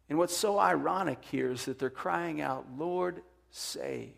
And 0.07 0.19
what's 0.19 0.37
so 0.37 0.59
ironic 0.59 1.25
here 1.31 1.51
is 1.51 1.65
that 1.65 1.79
they're 1.79 1.89
crying 1.89 2.41
out, 2.41 2.67
Lord, 2.77 3.23
save. 3.49 4.13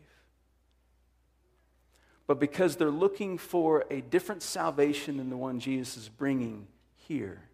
But 2.28 2.42
because 2.42 2.76
they're 2.76 2.92
looking 2.92 3.38
for 3.38 3.86
a 3.90 4.02
different 4.02 4.44
salvation 4.44 5.16
than 5.16 5.30
the 5.30 5.38
one 5.38 5.62
Jesus 5.62 5.96
is 5.96 6.10
bringing 6.10 6.68
here, 6.98 7.49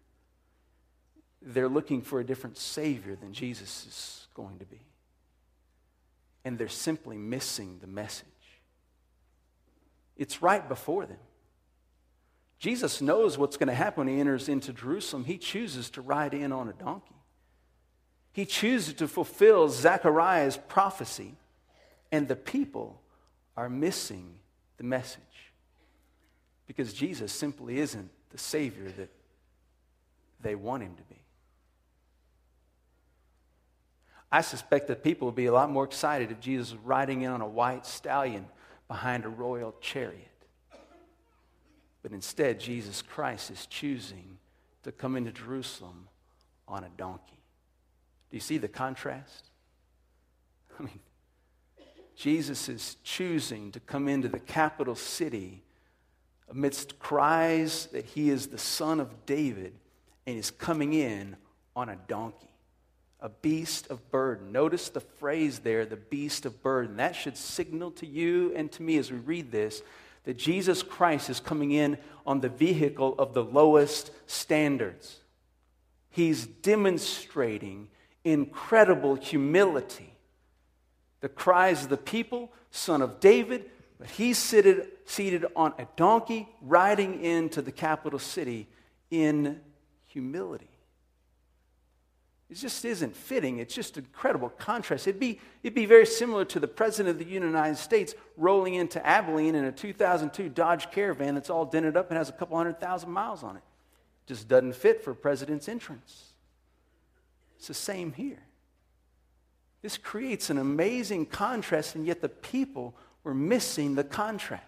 they're 1.42 1.68
looking 1.68 2.02
for 2.02 2.20
a 2.20 2.24
different 2.24 2.56
Savior 2.56 3.16
than 3.16 3.32
Jesus 3.32 3.86
is 3.86 4.26
going 4.34 4.58
to 4.58 4.64
be. 4.64 4.80
And 6.44 6.58
they're 6.58 6.68
simply 6.68 7.16
missing 7.16 7.78
the 7.80 7.86
message. 7.86 8.26
It's 10.16 10.42
right 10.42 10.66
before 10.66 11.06
them. 11.06 11.18
Jesus 12.58 13.02
knows 13.02 13.36
what's 13.36 13.56
going 13.56 13.68
to 13.68 13.74
happen 13.74 14.06
when 14.06 14.14
he 14.14 14.20
enters 14.20 14.48
into 14.48 14.72
Jerusalem. 14.72 15.24
He 15.24 15.36
chooses 15.36 15.90
to 15.90 16.00
ride 16.00 16.32
in 16.32 16.52
on 16.52 16.68
a 16.68 16.72
donkey. 16.72 17.14
He 18.32 18.46
chooses 18.46 18.94
to 18.94 19.08
fulfill 19.08 19.68
Zechariah's 19.68 20.58
prophecy, 20.68 21.34
and 22.12 22.28
the 22.28 22.36
people 22.36 23.00
are 23.56 23.68
missing 23.68 24.34
the 24.76 24.84
message 24.84 25.22
because 26.66 26.92
Jesus 26.92 27.32
simply 27.32 27.78
isn't 27.78 28.10
the 28.30 28.38
Savior 28.38 28.90
that 28.98 29.10
they 30.42 30.54
want 30.54 30.82
him 30.82 30.94
to 30.96 31.02
be. 31.04 31.15
I 34.30 34.40
suspect 34.40 34.88
that 34.88 35.04
people 35.04 35.26
would 35.26 35.34
be 35.34 35.46
a 35.46 35.52
lot 35.52 35.70
more 35.70 35.84
excited 35.84 36.30
if 36.30 36.40
Jesus 36.40 36.72
was 36.72 36.80
riding 36.82 37.22
in 37.22 37.30
on 37.30 37.40
a 37.40 37.48
white 37.48 37.86
stallion 37.86 38.46
behind 38.88 39.24
a 39.24 39.28
royal 39.28 39.74
chariot. 39.80 40.30
But 42.02 42.12
instead, 42.12 42.60
Jesus 42.60 43.02
Christ 43.02 43.50
is 43.50 43.66
choosing 43.66 44.38
to 44.84 44.92
come 44.92 45.16
into 45.16 45.32
Jerusalem 45.32 46.08
on 46.68 46.84
a 46.84 46.88
donkey. 46.96 47.40
Do 48.30 48.36
you 48.36 48.40
see 48.40 48.58
the 48.58 48.68
contrast? 48.68 49.50
I 50.78 50.82
mean, 50.84 51.00
Jesus 52.14 52.68
is 52.68 52.96
choosing 53.02 53.72
to 53.72 53.80
come 53.80 54.08
into 54.08 54.28
the 54.28 54.38
capital 54.38 54.94
city 54.94 55.62
amidst 56.48 56.98
cries 56.98 57.86
that 57.86 58.04
he 58.04 58.30
is 58.30 58.48
the 58.48 58.58
son 58.58 59.00
of 59.00 59.26
David 59.26 59.74
and 60.26 60.36
is 60.38 60.50
coming 60.50 60.92
in 60.92 61.36
on 61.74 61.88
a 61.88 61.96
donkey, 62.08 62.48
a 63.20 63.28
beast 63.28 63.90
of 63.90 64.10
burden. 64.10 64.52
Notice 64.52 64.88
the 64.88 65.00
phrase 65.00 65.60
there, 65.60 65.86
the 65.86 65.96
beast 65.96 66.46
of 66.46 66.62
burden. 66.62 66.96
That 66.96 67.16
should 67.16 67.36
signal 67.36 67.90
to 67.92 68.06
you 68.06 68.52
and 68.54 68.70
to 68.72 68.82
me 68.82 68.98
as 68.98 69.10
we 69.10 69.18
read 69.18 69.50
this 69.50 69.82
that 70.24 70.36
Jesus 70.36 70.82
Christ 70.82 71.30
is 71.30 71.38
coming 71.38 71.70
in 71.70 71.96
on 72.26 72.40
the 72.40 72.48
vehicle 72.48 73.14
of 73.16 73.32
the 73.32 73.44
lowest 73.44 74.10
standards. 74.26 75.20
He's 76.10 76.46
demonstrating 76.46 77.88
incredible 78.24 79.14
humility. 79.14 80.12
The 81.20 81.28
cries 81.28 81.84
of 81.84 81.90
the 81.90 81.96
people, 81.96 82.52
son 82.72 83.02
of 83.02 83.20
David, 83.20 83.70
but 84.00 84.10
he's 84.10 84.36
seated, 84.36 84.88
seated 85.04 85.46
on 85.54 85.74
a 85.78 85.86
donkey 85.94 86.48
riding 86.60 87.22
into 87.22 87.62
the 87.62 87.72
capital 87.72 88.18
city 88.18 88.66
in 89.10 89.60
humility. 90.06 90.68
It 92.48 92.54
just 92.54 92.84
isn't 92.84 93.16
fitting. 93.16 93.58
It's 93.58 93.74
just 93.74 93.96
incredible 93.96 94.50
contrast. 94.50 95.08
It'd 95.08 95.18
be, 95.18 95.40
it'd 95.62 95.74
be 95.74 95.86
very 95.86 96.06
similar 96.06 96.44
to 96.46 96.60
the 96.60 96.68
President 96.68 97.08
of 97.10 97.18
the 97.18 97.30
United 97.30 97.76
States 97.76 98.14
rolling 98.36 98.74
into 98.74 99.04
Abilene 99.04 99.56
in 99.56 99.64
a 99.64 99.72
2002 99.72 100.48
Dodge 100.50 100.90
Caravan 100.92 101.34
that's 101.34 101.50
all 101.50 101.64
dented 101.64 101.96
up 101.96 102.10
and 102.10 102.18
has 102.18 102.28
a 102.28 102.32
couple 102.32 102.56
hundred 102.56 102.80
thousand 102.80 103.10
miles 103.10 103.42
on 103.42 103.56
it. 103.56 103.62
Just 104.26 104.46
doesn't 104.46 104.74
fit 104.74 105.02
for 105.02 105.10
a 105.10 105.16
president's 105.16 105.68
entrance. 105.68 106.32
It's 107.58 107.68
the 107.68 107.74
same 107.74 108.12
here. 108.12 108.42
This 109.82 109.96
creates 109.96 110.50
an 110.50 110.58
amazing 110.58 111.26
contrast, 111.26 111.94
and 111.94 112.06
yet 112.06 112.20
the 112.20 112.28
people 112.28 112.94
were 113.24 113.34
missing 113.34 113.94
the 113.94 114.04
contrast. 114.04 114.62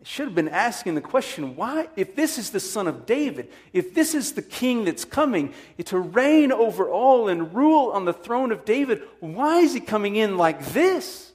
It 0.00 0.06
should 0.06 0.26
have 0.26 0.34
been 0.34 0.48
asking 0.48 0.94
the 0.94 1.00
question 1.00 1.56
why, 1.56 1.88
if 1.96 2.14
this 2.14 2.38
is 2.38 2.50
the 2.50 2.60
son 2.60 2.86
of 2.86 3.04
David, 3.04 3.50
if 3.72 3.94
this 3.94 4.14
is 4.14 4.32
the 4.32 4.42
king 4.42 4.84
that's 4.84 5.04
coming 5.04 5.52
to 5.86 5.98
reign 5.98 6.52
over 6.52 6.88
all 6.88 7.28
and 7.28 7.52
rule 7.52 7.90
on 7.90 8.04
the 8.04 8.12
throne 8.12 8.52
of 8.52 8.64
David, 8.64 9.02
why 9.18 9.58
is 9.58 9.74
he 9.74 9.80
coming 9.80 10.14
in 10.14 10.36
like 10.36 10.64
this? 10.66 11.32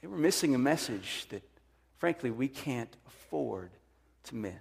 They 0.00 0.08
were 0.08 0.16
missing 0.16 0.54
a 0.54 0.58
message 0.58 1.26
that, 1.28 1.42
frankly, 1.98 2.32
we 2.32 2.48
can't 2.48 2.94
afford 3.06 3.70
to 4.24 4.34
miss. 4.34 4.52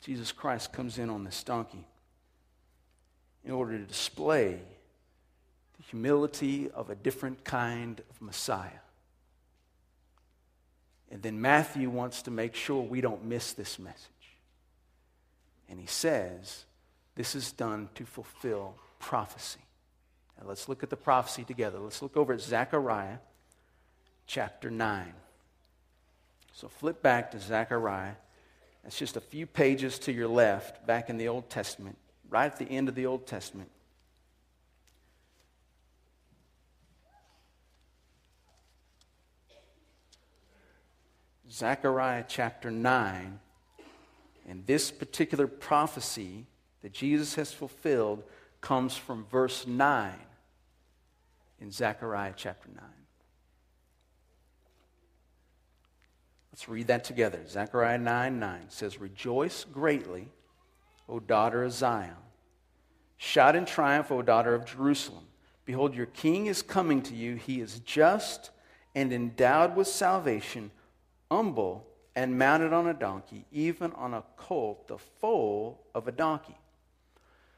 Jesus 0.00 0.32
Christ 0.32 0.72
comes 0.72 0.98
in 0.98 1.10
on 1.10 1.22
this 1.24 1.44
donkey 1.44 1.84
in 3.44 3.52
order 3.52 3.78
to 3.78 3.84
display 3.84 4.58
humility 5.90 6.70
of 6.70 6.90
a 6.90 6.94
different 6.94 7.44
kind 7.44 8.00
of 8.10 8.22
Messiah. 8.22 8.70
And 11.10 11.22
then 11.22 11.40
Matthew 11.40 11.90
wants 11.90 12.22
to 12.22 12.30
make 12.30 12.54
sure 12.54 12.82
we 12.82 13.00
don't 13.00 13.24
miss 13.24 13.52
this 13.52 13.78
message. 13.78 14.08
And 15.68 15.78
he 15.80 15.86
says, 15.86 16.64
this 17.14 17.34
is 17.34 17.52
done 17.52 17.88
to 17.96 18.06
fulfill 18.06 18.74
prophecy. 18.98 19.60
Now 20.40 20.48
let's 20.48 20.68
look 20.68 20.82
at 20.82 20.90
the 20.90 20.96
prophecy 20.96 21.44
together. 21.44 21.78
Let's 21.78 22.00
look 22.00 22.16
over 22.16 22.32
at 22.32 22.40
Zechariah 22.40 23.18
chapter 24.26 24.70
9. 24.70 25.12
So 26.54 26.68
flip 26.68 27.02
back 27.02 27.30
to 27.32 27.38
Zechariah 27.38 28.14
that's 28.82 28.98
just 28.98 29.16
a 29.16 29.20
few 29.20 29.46
pages 29.46 29.98
to 30.00 30.12
your 30.12 30.28
left, 30.28 30.86
back 30.86 31.08
in 31.08 31.16
the 31.16 31.28
Old 31.28 31.48
Testament, 31.48 31.96
right 32.28 32.46
at 32.46 32.58
the 32.58 32.66
end 32.66 32.88
of 32.88 32.94
the 32.94 33.06
Old 33.06 33.26
Testament. 33.26 33.70
Zechariah 41.52 42.24
chapter 42.26 42.70
9. 42.70 43.38
And 44.48 44.66
this 44.66 44.90
particular 44.90 45.46
prophecy 45.46 46.46
that 46.82 46.92
Jesus 46.92 47.34
has 47.34 47.52
fulfilled 47.52 48.24
comes 48.60 48.96
from 48.96 49.26
verse 49.30 49.66
9 49.66 50.12
in 51.60 51.70
Zechariah 51.70 52.32
chapter 52.36 52.68
9. 52.74 52.84
Let's 56.52 56.68
read 56.68 56.88
that 56.88 57.04
together. 57.04 57.40
Zechariah 57.48 57.98
9 57.98 58.38
9 58.38 58.64
says, 58.68 59.00
Rejoice 59.00 59.64
greatly, 59.64 60.28
O 61.08 61.18
daughter 61.20 61.64
of 61.64 61.72
Zion. 61.72 62.16
Shout 63.16 63.56
in 63.56 63.64
triumph, 63.64 64.10
O 64.10 64.22
daughter 64.22 64.54
of 64.54 64.64
Jerusalem. 64.64 65.24
Behold, 65.64 65.94
your 65.94 66.06
king 66.06 66.46
is 66.46 66.60
coming 66.60 67.02
to 67.02 67.14
you. 67.14 67.36
He 67.36 67.60
is 67.60 67.78
just 67.80 68.50
and 68.94 69.12
endowed 69.12 69.76
with 69.76 69.86
salvation, 69.86 70.70
humble 71.32 71.86
and 72.14 72.38
mounted 72.38 72.74
on 72.74 72.86
a 72.86 72.92
donkey, 72.92 73.46
even 73.50 73.90
on 73.92 74.12
a 74.12 74.22
colt, 74.36 74.86
the 74.88 74.98
foal 74.98 75.80
of 75.94 76.06
a 76.06 76.12
donkey. 76.12 76.56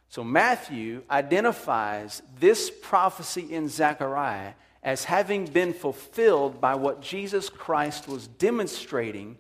So 0.09 0.23
Matthew 0.23 1.03
identifies 1.11 2.23
this 2.39 2.71
prophecy 2.71 3.53
in 3.53 3.69
Zechariah 3.69 4.53
as 4.81 5.05
having 5.05 5.47
been 5.47 5.73
fulfilled 5.73 6.61
by 6.61 6.77
what 6.77 7.03
Jesus 7.03 7.49
Christ 7.49 8.07
was 8.07 8.29
demonstrating 8.29 9.39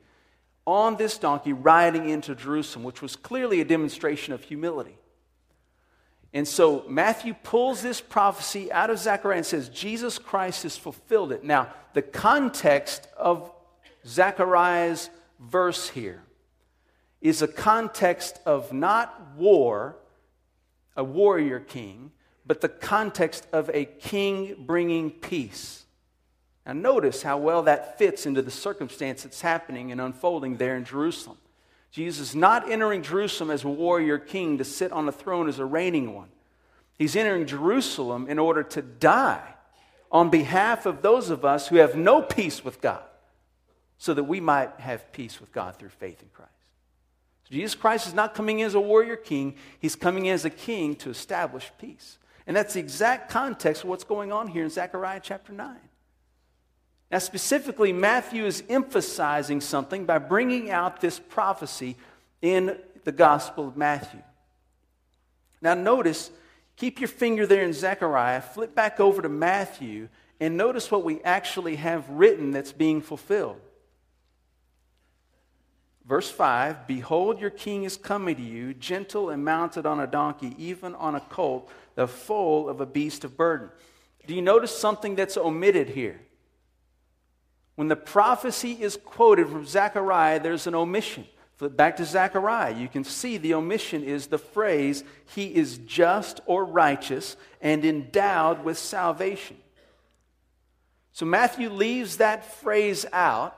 on 0.66 0.96
this 0.96 1.16
donkey 1.16 1.52
riding 1.52 2.08
into 2.08 2.34
Jerusalem, 2.34 2.84
which 2.84 3.02
was 3.02 3.14
clearly 3.14 3.60
a 3.60 3.64
demonstration 3.64 4.32
of 4.32 4.42
humility. 4.42 4.96
And 6.32 6.48
so 6.48 6.84
Matthew 6.88 7.34
pulls 7.34 7.82
this 7.82 8.00
prophecy 8.00 8.72
out 8.72 8.90
of 8.90 8.98
Zechariah 8.98 9.36
and 9.36 9.46
says, 9.46 9.68
Jesus 9.68 10.18
Christ 10.18 10.64
has 10.64 10.76
fulfilled 10.76 11.30
it. 11.30 11.44
Now, 11.44 11.72
the 11.92 12.02
context 12.02 13.06
of 13.16 13.52
Zechariah's 14.06 15.10
verse 15.40 15.88
here 15.88 16.22
is 17.20 17.42
a 17.42 17.48
context 17.48 18.38
of 18.44 18.72
not 18.72 19.34
war, 19.36 19.96
a 20.96 21.02
warrior 21.02 21.60
king, 21.60 22.12
but 22.46 22.60
the 22.60 22.68
context 22.68 23.46
of 23.52 23.70
a 23.72 23.86
king 23.86 24.54
bringing 24.66 25.10
peace. 25.10 25.84
Now, 26.66 26.74
notice 26.74 27.22
how 27.22 27.38
well 27.38 27.62
that 27.62 27.98
fits 27.98 28.26
into 28.26 28.42
the 28.42 28.50
circumstance 28.50 29.22
that's 29.22 29.40
happening 29.40 29.92
and 29.92 30.00
unfolding 30.00 30.56
there 30.56 30.76
in 30.76 30.84
Jerusalem. 30.84 31.38
Jesus 31.90 32.34
not 32.34 32.70
entering 32.70 33.02
Jerusalem 33.02 33.50
as 33.50 33.64
a 33.64 33.68
warrior 33.68 34.18
king 34.18 34.58
to 34.58 34.64
sit 34.64 34.90
on 34.90 35.08
a 35.08 35.12
throne 35.12 35.48
as 35.48 35.58
a 35.58 35.64
reigning 35.64 36.14
one. 36.14 36.28
He's 36.98 37.16
entering 37.16 37.46
Jerusalem 37.46 38.28
in 38.28 38.38
order 38.38 38.62
to 38.62 38.82
die 38.82 39.54
on 40.10 40.30
behalf 40.30 40.86
of 40.86 41.02
those 41.02 41.30
of 41.30 41.44
us 41.44 41.68
who 41.68 41.76
have 41.76 41.96
no 41.96 42.22
peace 42.22 42.64
with 42.64 42.80
God, 42.80 43.02
so 43.98 44.14
that 44.14 44.24
we 44.24 44.40
might 44.40 44.70
have 44.78 45.12
peace 45.12 45.40
with 45.40 45.52
God 45.52 45.76
through 45.76 45.90
faith 45.90 46.22
in 46.22 46.28
Christ. 46.32 46.50
So 47.44 47.54
Jesus 47.54 47.74
Christ 47.74 48.06
is 48.06 48.14
not 48.14 48.34
coming 48.34 48.60
in 48.60 48.66
as 48.66 48.74
a 48.74 48.80
warrior 48.80 49.16
king, 49.16 49.54
he's 49.78 49.96
coming 49.96 50.26
in 50.26 50.34
as 50.34 50.44
a 50.44 50.50
king 50.50 50.96
to 50.96 51.10
establish 51.10 51.70
peace. 51.78 52.18
And 52.46 52.56
that's 52.56 52.74
the 52.74 52.80
exact 52.80 53.30
context 53.30 53.84
of 53.84 53.88
what's 53.88 54.04
going 54.04 54.32
on 54.32 54.48
here 54.48 54.64
in 54.64 54.70
Zechariah 54.70 55.20
chapter 55.22 55.52
9. 55.52 55.76
Now, 57.10 57.18
specifically, 57.18 57.92
Matthew 57.92 58.44
is 58.44 58.64
emphasizing 58.68 59.60
something 59.60 60.04
by 60.04 60.18
bringing 60.18 60.70
out 60.70 61.00
this 61.00 61.18
prophecy 61.18 61.96
in 62.42 62.78
the 63.04 63.12
Gospel 63.12 63.68
of 63.68 63.76
Matthew. 63.76 64.20
Now, 65.62 65.74
notice, 65.74 66.30
keep 66.76 67.00
your 67.00 67.08
finger 67.08 67.46
there 67.46 67.62
in 67.62 67.72
Zechariah, 67.72 68.40
flip 68.40 68.74
back 68.74 69.00
over 69.00 69.22
to 69.22 69.28
Matthew, 69.28 70.08
and 70.40 70.56
notice 70.56 70.90
what 70.90 71.04
we 71.04 71.22
actually 71.22 71.76
have 71.76 72.08
written 72.10 72.50
that's 72.50 72.72
being 72.72 73.00
fulfilled. 73.00 73.60
Verse 76.06 76.30
5 76.30 76.86
Behold, 76.86 77.40
your 77.40 77.50
king 77.50 77.84
is 77.84 77.96
coming 77.96 78.36
to 78.36 78.42
you, 78.42 78.74
gentle 78.74 79.30
and 79.30 79.44
mounted 79.44 79.86
on 79.86 80.00
a 80.00 80.06
donkey, 80.06 80.54
even 80.58 80.94
on 80.94 81.14
a 81.14 81.20
colt, 81.20 81.70
the 81.94 82.06
foal 82.06 82.68
of 82.68 82.80
a 82.80 82.86
beast 82.86 83.24
of 83.24 83.36
burden. 83.36 83.70
Do 84.26 84.34
you 84.34 84.42
notice 84.42 84.76
something 84.76 85.14
that's 85.14 85.36
omitted 85.36 85.90
here? 85.90 86.20
When 87.74 87.88
the 87.88 87.96
prophecy 87.96 88.72
is 88.80 88.98
quoted 89.04 89.48
from 89.48 89.66
Zechariah, 89.66 90.40
there's 90.40 90.66
an 90.66 90.74
omission. 90.74 91.26
Flip 91.56 91.76
back 91.76 91.96
to 91.96 92.04
Zechariah. 92.04 92.74
You 92.74 92.88
can 92.88 93.04
see 93.04 93.36
the 93.36 93.54
omission 93.54 94.02
is 94.02 94.26
the 94.26 94.38
phrase, 94.38 95.04
He 95.34 95.54
is 95.54 95.78
just 95.78 96.40
or 96.46 96.64
righteous 96.64 97.36
and 97.60 97.84
endowed 97.84 98.64
with 98.64 98.78
salvation. 98.78 99.56
So 101.12 101.26
Matthew 101.26 101.70
leaves 101.70 102.16
that 102.16 102.44
phrase 102.44 103.06
out. 103.12 103.56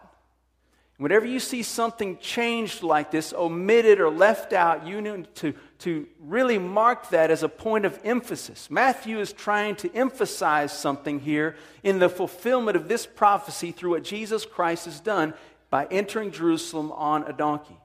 Whenever 0.98 1.26
you 1.26 1.40
see 1.40 1.62
something 1.62 2.16
changed 2.18 2.82
like 2.82 3.10
this, 3.10 3.34
omitted 3.34 4.00
or 4.00 4.08
left 4.08 4.54
out, 4.54 4.86
you 4.86 5.02
need 5.02 5.34
to, 5.34 5.52
to 5.80 6.06
really 6.20 6.56
mark 6.56 7.10
that 7.10 7.30
as 7.30 7.42
a 7.42 7.50
point 7.50 7.84
of 7.84 7.98
emphasis. 8.02 8.70
Matthew 8.70 9.20
is 9.20 9.34
trying 9.34 9.76
to 9.76 9.94
emphasize 9.94 10.76
something 10.76 11.20
here 11.20 11.54
in 11.82 11.98
the 11.98 12.08
fulfillment 12.08 12.78
of 12.78 12.88
this 12.88 13.04
prophecy 13.04 13.72
through 13.72 13.90
what 13.90 14.04
Jesus 14.04 14.46
Christ 14.46 14.86
has 14.86 14.98
done 14.98 15.34
by 15.68 15.86
entering 15.90 16.30
Jerusalem 16.30 16.90
on 16.92 17.24
a 17.24 17.32
donkey. 17.32 17.76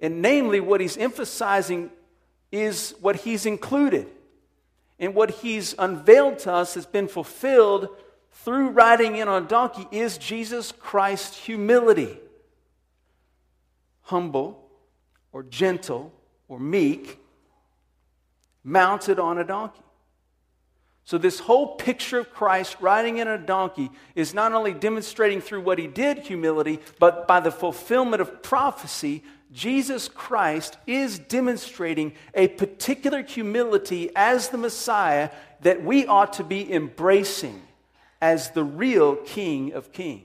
And 0.00 0.22
namely, 0.22 0.60
what 0.60 0.80
he's 0.80 0.96
emphasizing 0.96 1.90
is 2.50 2.94
what 3.00 3.16
he's 3.16 3.44
included. 3.44 4.06
And 4.98 5.14
what 5.14 5.30
he's 5.30 5.74
unveiled 5.78 6.38
to 6.40 6.52
us 6.52 6.74
has 6.74 6.86
been 6.86 7.08
fulfilled 7.08 7.88
through 8.34 8.70
riding 8.70 9.16
in 9.16 9.28
on 9.28 9.44
a 9.44 9.46
donkey 9.46 9.86
is 9.90 10.18
Jesus 10.18 10.72
Christ's 10.72 11.36
humility. 11.36 12.18
Humble 14.02 14.68
or 15.32 15.42
gentle 15.42 16.12
or 16.48 16.58
meek, 16.58 17.18
mounted 18.62 19.18
on 19.18 19.38
a 19.38 19.44
donkey. 19.44 19.80
So, 21.06 21.18
this 21.18 21.38
whole 21.38 21.76
picture 21.76 22.18
of 22.18 22.32
Christ 22.32 22.76
riding 22.80 23.18
in 23.18 23.28
a 23.28 23.38
donkey 23.38 23.90
is 24.14 24.32
not 24.32 24.52
only 24.52 24.72
demonstrating 24.72 25.40
through 25.40 25.60
what 25.60 25.78
he 25.78 25.86
did 25.86 26.18
humility, 26.18 26.80
but 26.98 27.28
by 27.28 27.40
the 27.40 27.50
fulfillment 27.50 28.22
of 28.22 28.42
prophecy, 28.42 29.22
Jesus 29.52 30.08
Christ 30.08 30.78
is 30.86 31.18
demonstrating 31.18 32.14
a 32.34 32.48
particular 32.48 33.22
humility 33.22 34.10
as 34.16 34.48
the 34.48 34.58
Messiah 34.58 35.30
that 35.60 35.84
we 35.84 36.06
ought 36.06 36.34
to 36.34 36.44
be 36.44 36.72
embracing 36.72 37.62
as 38.24 38.52
the 38.52 38.64
real 38.64 39.16
King 39.16 39.74
of 39.74 39.92
Kings. 39.92 40.24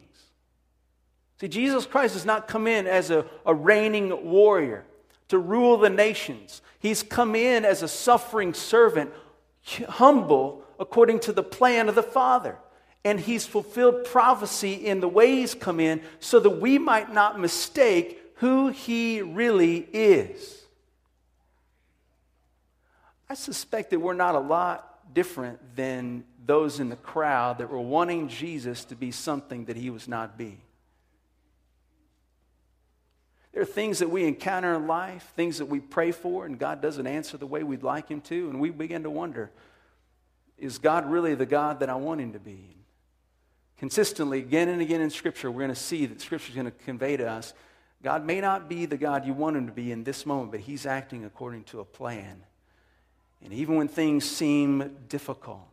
See, 1.41 1.49
Jesus 1.49 1.85
Christ 1.85 2.13
has 2.13 2.23
not 2.23 2.47
come 2.47 2.65
in 2.65 2.87
as 2.87 3.09
a, 3.09 3.25
a 3.45 3.53
reigning 3.53 4.31
warrior 4.31 4.85
to 5.27 5.37
rule 5.37 5.77
the 5.77 5.89
nations, 5.89 6.61
He's 6.79 7.03
come 7.03 7.35
in 7.35 7.65
as 7.65 7.83
a 7.83 7.89
suffering 7.89 8.53
servant, 8.53 9.11
humble 9.89 10.63
according 10.79 11.19
to 11.19 11.33
the 11.33 11.43
plan 11.43 11.89
of 11.89 11.95
the 11.95 12.01
Father. 12.01 12.55
And 13.03 13.19
He's 13.19 13.45
fulfilled 13.45 14.05
prophecy 14.05 14.75
in 14.75 15.01
the 15.01 15.09
way 15.09 15.35
He's 15.35 15.53
come 15.53 15.81
in 15.81 16.01
so 16.21 16.39
that 16.39 16.61
we 16.61 16.77
might 16.77 17.13
not 17.13 17.37
mistake 17.37 18.17
who 18.35 18.69
he 18.69 19.21
really 19.21 19.85
is. 19.91 20.63
I 23.29 23.33
suspect 23.33 23.89
that 23.89 23.99
we're 23.99 24.13
not 24.13 24.35
a 24.35 24.39
lot 24.39 24.88
different 25.13 25.75
than 25.75 26.23
those 26.45 26.79
in 26.79 26.89
the 26.89 26.95
crowd 26.95 27.59
that 27.59 27.69
were 27.69 27.79
wanting 27.79 28.27
Jesus 28.27 28.85
to 28.85 28.95
be 28.95 29.11
something 29.11 29.65
that 29.65 29.77
he 29.77 29.89
was 29.89 30.07
not 30.07 30.37
being. 30.37 30.61
There 33.53 33.61
are 33.63 33.65
things 33.65 33.99
that 33.99 34.09
we 34.09 34.25
encounter 34.25 34.73
in 34.75 34.87
life, 34.87 35.33
things 35.35 35.57
that 35.57 35.65
we 35.65 35.79
pray 35.79 36.11
for, 36.11 36.45
and 36.45 36.57
God 36.57 36.81
doesn't 36.81 37.07
answer 37.07 37.37
the 37.37 37.47
way 37.47 37.63
we'd 37.63 37.83
like 37.83 38.07
Him 38.07 38.21
to, 38.21 38.49
and 38.49 38.59
we 38.59 38.69
begin 38.69 39.03
to 39.03 39.09
wonder 39.09 39.51
is 40.57 40.77
God 40.77 41.09
really 41.09 41.35
the 41.35 41.45
God 41.45 41.79
that 41.79 41.89
I 41.89 41.95
want 41.95 42.19
Him 42.19 42.33
to 42.33 42.39
be? 42.39 42.75
Consistently, 43.77 44.39
again 44.39 44.67
and 44.67 44.81
again 44.81 45.01
in 45.01 45.09
Scripture, 45.09 45.49
we're 45.49 45.61
going 45.61 45.69
to 45.69 45.75
see 45.75 46.05
that 46.05 46.21
Scripture 46.21 46.49
is 46.49 46.55
going 46.55 46.65
to 46.65 46.71
convey 46.71 47.17
to 47.17 47.29
us 47.29 47.53
God 48.01 48.25
may 48.25 48.39
not 48.39 48.69
be 48.69 48.85
the 48.85 48.97
God 48.97 49.25
you 49.25 49.33
want 49.33 49.57
him 49.57 49.67
to 49.67 49.73
be 49.73 49.91
in 49.91 50.03
this 50.03 50.25
moment, 50.25 50.51
but 50.51 50.61
he's 50.61 50.85
acting 50.85 51.25
according 51.25 51.65
to 51.65 51.81
a 51.81 51.85
plan. 51.85 52.43
And 53.43 53.53
even 53.53 53.75
when 53.75 53.87
things 53.87 54.29
seem 54.29 54.97
difficult, 55.07 55.67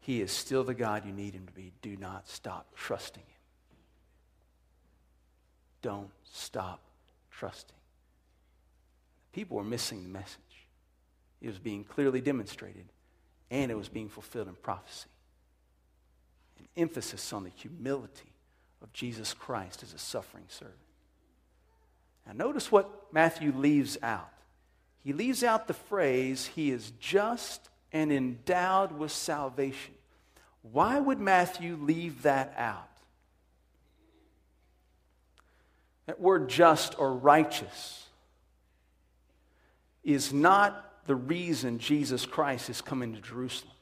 he 0.00 0.20
is 0.20 0.30
still 0.30 0.64
the 0.64 0.74
God 0.74 1.04
you 1.04 1.12
need 1.12 1.34
him 1.34 1.46
to 1.46 1.52
be. 1.52 1.72
Do 1.82 1.96
not 1.96 2.28
stop 2.28 2.66
trusting 2.74 3.22
him. 3.22 3.78
Don't 5.82 6.10
stop 6.24 6.80
trusting. 7.30 7.76
People 9.32 9.56
were 9.56 9.64
missing 9.64 10.02
the 10.02 10.08
message. 10.08 10.40
It 11.40 11.48
was 11.48 11.58
being 11.58 11.84
clearly 11.84 12.20
demonstrated, 12.20 12.84
and 13.50 13.70
it 13.70 13.76
was 13.76 13.88
being 13.88 14.08
fulfilled 14.08 14.48
in 14.48 14.54
prophecy. 14.54 15.08
An 16.58 16.68
emphasis 16.76 17.32
on 17.32 17.44
the 17.44 17.50
humility 17.50 18.32
of 18.82 18.92
Jesus 18.92 19.32
Christ 19.32 19.82
as 19.82 19.94
a 19.94 19.98
suffering 19.98 20.44
servant. 20.48 20.76
Now, 22.26 22.32
notice 22.32 22.70
what 22.70 23.12
Matthew 23.12 23.52
leaves 23.52 23.96
out. 24.02 24.30
He 25.02 25.12
leaves 25.12 25.42
out 25.42 25.66
the 25.66 25.74
phrase, 25.74 26.46
He 26.46 26.70
is 26.70 26.92
just 27.00 27.68
and 27.92 28.12
endowed 28.12 28.92
with 28.92 29.12
salvation. 29.12 29.94
Why 30.62 31.00
would 31.00 31.18
Matthew 31.18 31.76
leave 31.80 32.22
that 32.22 32.54
out? 32.56 32.86
That 36.06 36.20
word 36.20 36.48
just 36.48 36.98
or 36.98 37.14
righteous 37.14 38.06
is 40.02 40.32
not 40.32 41.06
the 41.06 41.14
reason 41.14 41.78
Jesus 41.78 42.26
Christ 42.26 42.68
is 42.68 42.80
coming 42.80 43.14
to 43.14 43.20
Jerusalem. 43.20 43.72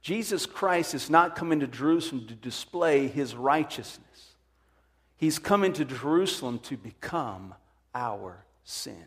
Jesus 0.00 0.46
Christ 0.46 0.94
is 0.94 1.10
not 1.10 1.34
coming 1.34 1.60
to 1.60 1.66
Jerusalem 1.66 2.26
to 2.28 2.34
display 2.34 3.08
his 3.08 3.34
righteousness. 3.34 4.34
He's 5.16 5.38
coming 5.38 5.72
to 5.74 5.84
Jerusalem 5.84 6.58
to 6.60 6.76
become 6.76 7.54
our 7.94 8.44
sin. 8.64 9.04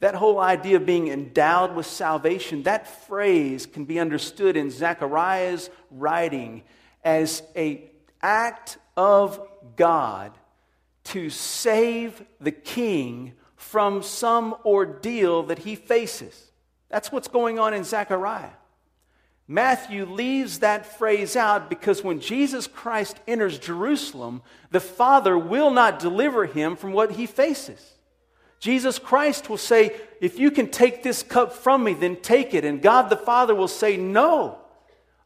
That 0.00 0.14
whole 0.14 0.38
idea 0.38 0.76
of 0.76 0.86
being 0.86 1.08
endowed 1.08 1.74
with 1.74 1.86
salvation, 1.86 2.62
that 2.62 2.86
phrase 3.06 3.66
can 3.66 3.84
be 3.84 3.98
understood 3.98 4.56
in 4.56 4.70
Zechariah's 4.70 5.70
writing 5.90 6.62
as 7.02 7.42
an 7.56 7.80
act 8.22 8.78
of 8.96 9.40
God 9.76 10.32
to 11.04 11.30
save 11.30 12.22
the 12.40 12.52
king 12.52 13.32
from 13.56 14.02
some 14.02 14.54
ordeal 14.64 15.42
that 15.44 15.58
he 15.58 15.74
faces. 15.74 16.52
That's 16.88 17.10
what's 17.10 17.28
going 17.28 17.58
on 17.58 17.74
in 17.74 17.82
Zechariah. 17.82 18.50
Matthew 19.48 20.04
leaves 20.04 20.58
that 20.58 20.98
phrase 20.98 21.34
out 21.34 21.70
because 21.70 22.04
when 22.04 22.20
Jesus 22.20 22.66
Christ 22.66 23.18
enters 23.26 23.58
Jerusalem, 23.58 24.42
the 24.70 24.80
Father 24.80 25.38
will 25.38 25.70
not 25.70 25.98
deliver 25.98 26.44
him 26.44 26.76
from 26.76 26.92
what 26.92 27.12
he 27.12 27.26
faces. 27.26 27.94
Jesus 28.60 28.98
Christ 28.98 29.48
will 29.48 29.56
say, 29.56 29.94
If 30.20 30.38
you 30.38 30.50
can 30.50 30.70
take 30.70 31.02
this 31.02 31.22
cup 31.22 31.52
from 31.52 31.84
me, 31.84 31.94
then 31.94 32.16
take 32.16 32.54
it. 32.54 32.64
And 32.64 32.82
God 32.82 33.08
the 33.08 33.16
Father 33.16 33.54
will 33.54 33.68
say, 33.68 33.96
No, 33.96 34.58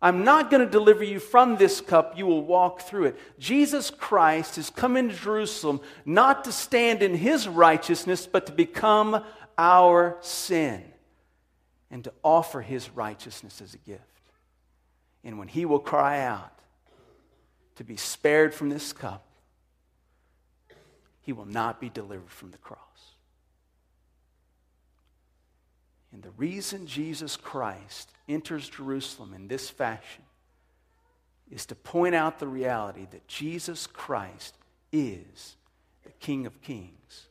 I'm 0.03 0.25
not 0.25 0.51
going 0.51 0.64
to 0.64 0.71
deliver 0.71 1.05
you 1.05 1.21
from 1.21 1.57
this 1.57 1.81
cup. 1.81 2.18
You 2.18 2.27
will 2.27 2.45
walk 2.45 2.83
through 2.83 3.05
it. 3.05 3.38
Jesus 3.38 3.88
Christ 3.88 4.57
has 4.57 4.68
come 4.68 4.97
into 4.97 5.14
Jerusalem 5.14 5.81
not 6.05 6.45
to 6.45 6.53
stand 6.53 7.03
in 7.03 7.14
his 7.14 7.47
righteousness, 7.47 8.27
but 8.27 8.47
to 8.47 8.53
become 8.53 9.25
our 9.57 10.18
sin 10.21 10.83
and 11.90 12.03
to 12.05 12.12
offer 12.25 12.61
his 12.61 12.90
righteousness 12.90 13.62
as 13.62 13.75
a 13.75 13.79
gift. 13.79 14.03
And 15.23 15.38
when 15.38 15.49
he 15.49 15.64
will 15.64 15.79
cry 15.79 16.21
out 16.21 16.59
to 17.77 17.85
be 17.85 17.97
spared 17.97 18.53
from 18.55 18.71
this 18.71 18.92
cup, 18.92 19.25
he 21.21 21.33
will 21.33 21.47
not 21.47 21.81
be 21.81 21.88
delivered 21.88 22.31
from 22.31 22.51
the 22.51 22.59
cross. 22.59 22.79
And 26.12 26.22
the 26.22 26.31
reason 26.31 26.87
Jesus 26.87 27.37
Christ 27.37 28.11
enters 28.29 28.68
Jerusalem 28.68 29.33
in 29.35 29.48
this 29.48 29.70
fashion 29.70 30.25
is 31.51 31.66
to 31.66 31.75
point 31.75 32.14
out 32.14 32.38
the 32.38 32.46
reality 32.46 33.07
that 33.11 33.29
Jesus 33.29 33.87
Christ 33.87 34.57
is 34.92 35.57
the 36.05 36.12
King 36.12 36.46
of 36.46 36.61
Kings, 36.62 37.29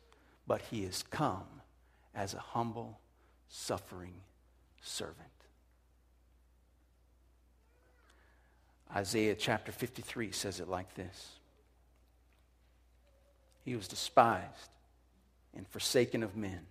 but 0.47 0.61
he 0.61 0.83
has 0.83 1.03
come 1.03 1.45
as 2.15 2.33
a 2.33 2.39
humble, 2.39 2.99
suffering 3.47 4.13
servant. 4.81 5.17
Isaiah 8.95 9.35
chapter 9.35 9.71
53 9.71 10.31
says 10.31 10.59
it 10.59 10.67
like 10.67 10.93
this 10.95 11.31
He 13.63 13.75
was 13.75 13.87
despised 13.87 14.69
and 15.55 15.67
forsaken 15.67 16.23
of 16.23 16.35
men, 16.35 16.65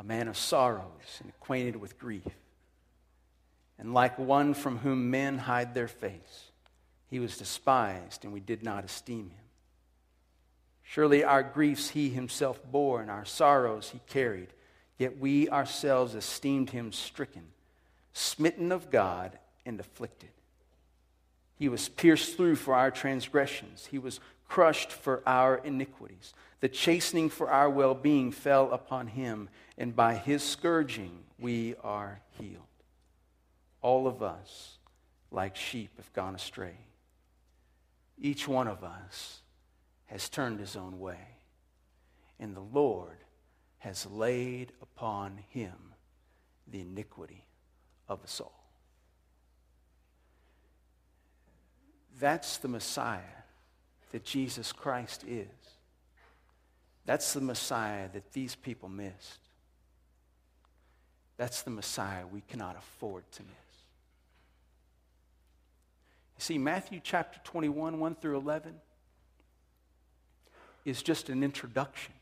a 0.00 0.04
man 0.04 0.28
of 0.28 0.36
sorrows 0.36 1.20
and 1.20 1.28
acquainted 1.28 1.76
with 1.76 1.98
grief. 1.98 2.24
And 3.78 3.92
like 3.92 4.18
one 4.18 4.54
from 4.54 4.78
whom 4.78 5.10
men 5.10 5.38
hide 5.38 5.74
their 5.74 5.88
face, 5.88 6.50
He 7.08 7.18
was 7.18 7.36
despised, 7.36 8.24
and 8.24 8.32
we 8.32 8.40
did 8.40 8.62
not 8.62 8.84
esteem 8.84 9.30
him. 9.30 9.44
Surely 10.82 11.22
our 11.22 11.42
griefs 11.42 11.90
he 11.90 12.08
himself 12.08 12.60
bore, 12.70 13.02
and 13.02 13.10
our 13.10 13.24
sorrows 13.24 13.90
he 13.90 14.00
carried. 14.06 14.48
Yet 14.96 15.18
we 15.18 15.48
ourselves 15.48 16.14
esteemed 16.14 16.70
him 16.70 16.92
stricken, 16.92 17.48
smitten 18.12 18.70
of 18.72 18.90
God, 18.90 19.38
and 19.66 19.80
afflicted. 19.80 20.30
He 21.56 21.68
was 21.68 21.88
pierced 21.88 22.36
through 22.36 22.56
for 22.56 22.74
our 22.74 22.90
transgressions, 22.90 23.86
he 23.86 23.98
was 23.98 24.20
crushed 24.50 24.90
for 24.90 25.22
our 25.26 25.58
iniquities. 25.58 26.34
The 26.58 26.68
chastening 26.68 27.30
for 27.30 27.48
our 27.48 27.70
well 27.70 27.94
being 27.94 28.32
fell 28.32 28.72
upon 28.72 29.06
him, 29.06 29.48
and 29.78 29.94
by 29.96 30.16
his 30.16 30.42
scourging 30.42 31.20
we 31.38 31.76
are 31.82 32.20
healed. 32.32 32.64
All 33.80 34.06
of 34.06 34.22
us, 34.22 34.78
like 35.30 35.56
sheep, 35.56 35.96
have 35.96 36.12
gone 36.12 36.34
astray. 36.34 36.74
Each 38.18 38.46
one 38.46 38.66
of 38.66 38.84
us 38.84 39.40
has 40.06 40.28
turned 40.28 40.58
his 40.58 40.76
own 40.76 40.98
way, 40.98 41.38
and 42.38 42.54
the 42.54 42.60
Lord 42.60 43.24
has 43.78 44.04
laid 44.04 44.72
upon 44.82 45.38
him 45.48 45.94
the 46.66 46.80
iniquity 46.80 47.46
of 48.08 48.22
us 48.24 48.40
all. 48.40 48.66
That's 52.18 52.58
the 52.58 52.68
Messiah 52.68 53.39
that 54.10 54.24
Jesus 54.24 54.72
Christ 54.72 55.24
is. 55.26 55.46
That's 57.06 57.32
the 57.32 57.40
Messiah 57.40 58.08
that 58.12 58.32
these 58.32 58.54
people 58.54 58.88
missed. 58.88 59.40
That's 61.36 61.62
the 61.62 61.70
Messiah 61.70 62.26
we 62.26 62.42
cannot 62.42 62.76
afford 62.76 63.24
to 63.32 63.42
miss. 63.42 63.50
You 66.36 66.42
see, 66.42 66.58
Matthew 66.58 67.00
chapter 67.02 67.40
21, 67.44 67.98
1 67.98 68.14
through 68.16 68.36
11, 68.36 68.74
is 70.84 71.02
just 71.02 71.28
an 71.28 71.42
introduction. 71.42 72.14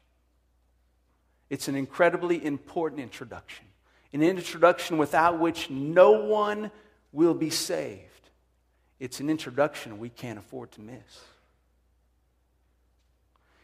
It's 1.51 1.69
an 1.69 1.75
incredibly 1.75 2.45
important 2.45 3.01
introduction, 3.01 3.65
an 4.13 4.23
introduction 4.23 4.99
without 4.99 5.39
which 5.39 5.71
no 5.71 6.13
one 6.13 6.71
will 7.13 7.35
be 7.35 7.51
saved. 7.51 8.03
It's 9.01 9.21
an 9.21 9.31
introduction 9.31 9.99
we 9.99 10.11
can't 10.11 10.39
afford 10.39 10.73
to 10.73 10.81
miss. 10.81 11.23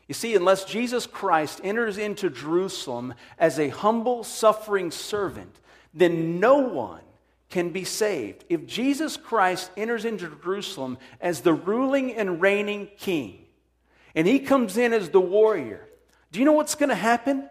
You 0.07 0.15
see, 0.15 0.35
unless 0.35 0.65
Jesus 0.65 1.07
Christ 1.07 1.61
enters 1.65 1.97
into 1.97 2.29
Jerusalem 2.29 3.15
as 3.39 3.59
a 3.59 3.69
humble, 3.71 4.23
suffering 4.23 4.91
servant, 4.91 5.59
then 5.95 6.41
no 6.41 6.59
one 6.59 7.01
can 7.49 7.71
be 7.71 7.85
saved. 7.85 8.45
If 8.49 8.67
Jesus 8.67 9.17
Christ 9.17 9.71
enters 9.77 10.05
into 10.05 10.29
Jerusalem 10.29 10.99
as 11.21 11.41
the 11.41 11.55
ruling 11.55 12.13
and 12.15 12.41
reigning 12.41 12.89
king, 12.99 13.47
and 14.15 14.27
he 14.27 14.41
comes 14.41 14.77
in 14.77 14.93
as 14.93 15.11
the 15.11 15.21
warrior, 15.21 15.89
do 16.33 16.39
you 16.39 16.45
know 16.45 16.53
what's 16.53 16.75
going 16.75 16.91
to 16.91 16.95
happen? 16.95 17.49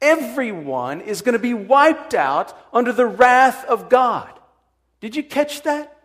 Everyone 0.00 1.00
is 1.00 1.22
going 1.22 1.32
to 1.34 1.38
be 1.38 1.54
wiped 1.54 2.14
out 2.14 2.56
under 2.72 2.92
the 2.92 3.06
wrath 3.06 3.64
of 3.64 3.88
God. 3.88 4.30
Did 5.00 5.16
you 5.16 5.22
catch 5.22 5.62
that? 5.62 5.99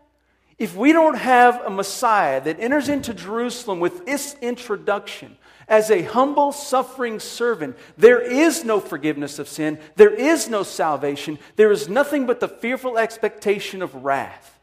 If 0.58 0.76
we 0.76 0.94
don't 0.94 1.18
have 1.18 1.62
a 1.66 1.70
Messiah 1.70 2.42
that 2.42 2.60
enters 2.60 2.88
into 2.88 3.14
Jerusalem 3.14 3.80
with 3.80 4.06
this 4.06 4.36
introduction 4.42 5.38
as 5.68 5.92
a 5.92 6.04
humble, 6.04 6.52
suffering 6.54 7.20
servant, 7.20 7.76
there 7.98 8.22
is 8.22 8.64
no 8.64 8.80
forgiveness 8.80 9.38
of 9.38 9.50
sin, 9.50 9.80
there 9.96 10.14
is 10.14 10.48
no 10.48 10.64
salvation, 10.64 11.40
there 11.58 11.72
is 11.72 11.90
nothing 11.90 12.26
but 12.26 12.40
the 12.40 12.48
fearful 12.48 12.98
expectation 12.98 13.82
of 13.82 14.06
wrath. 14.06 14.60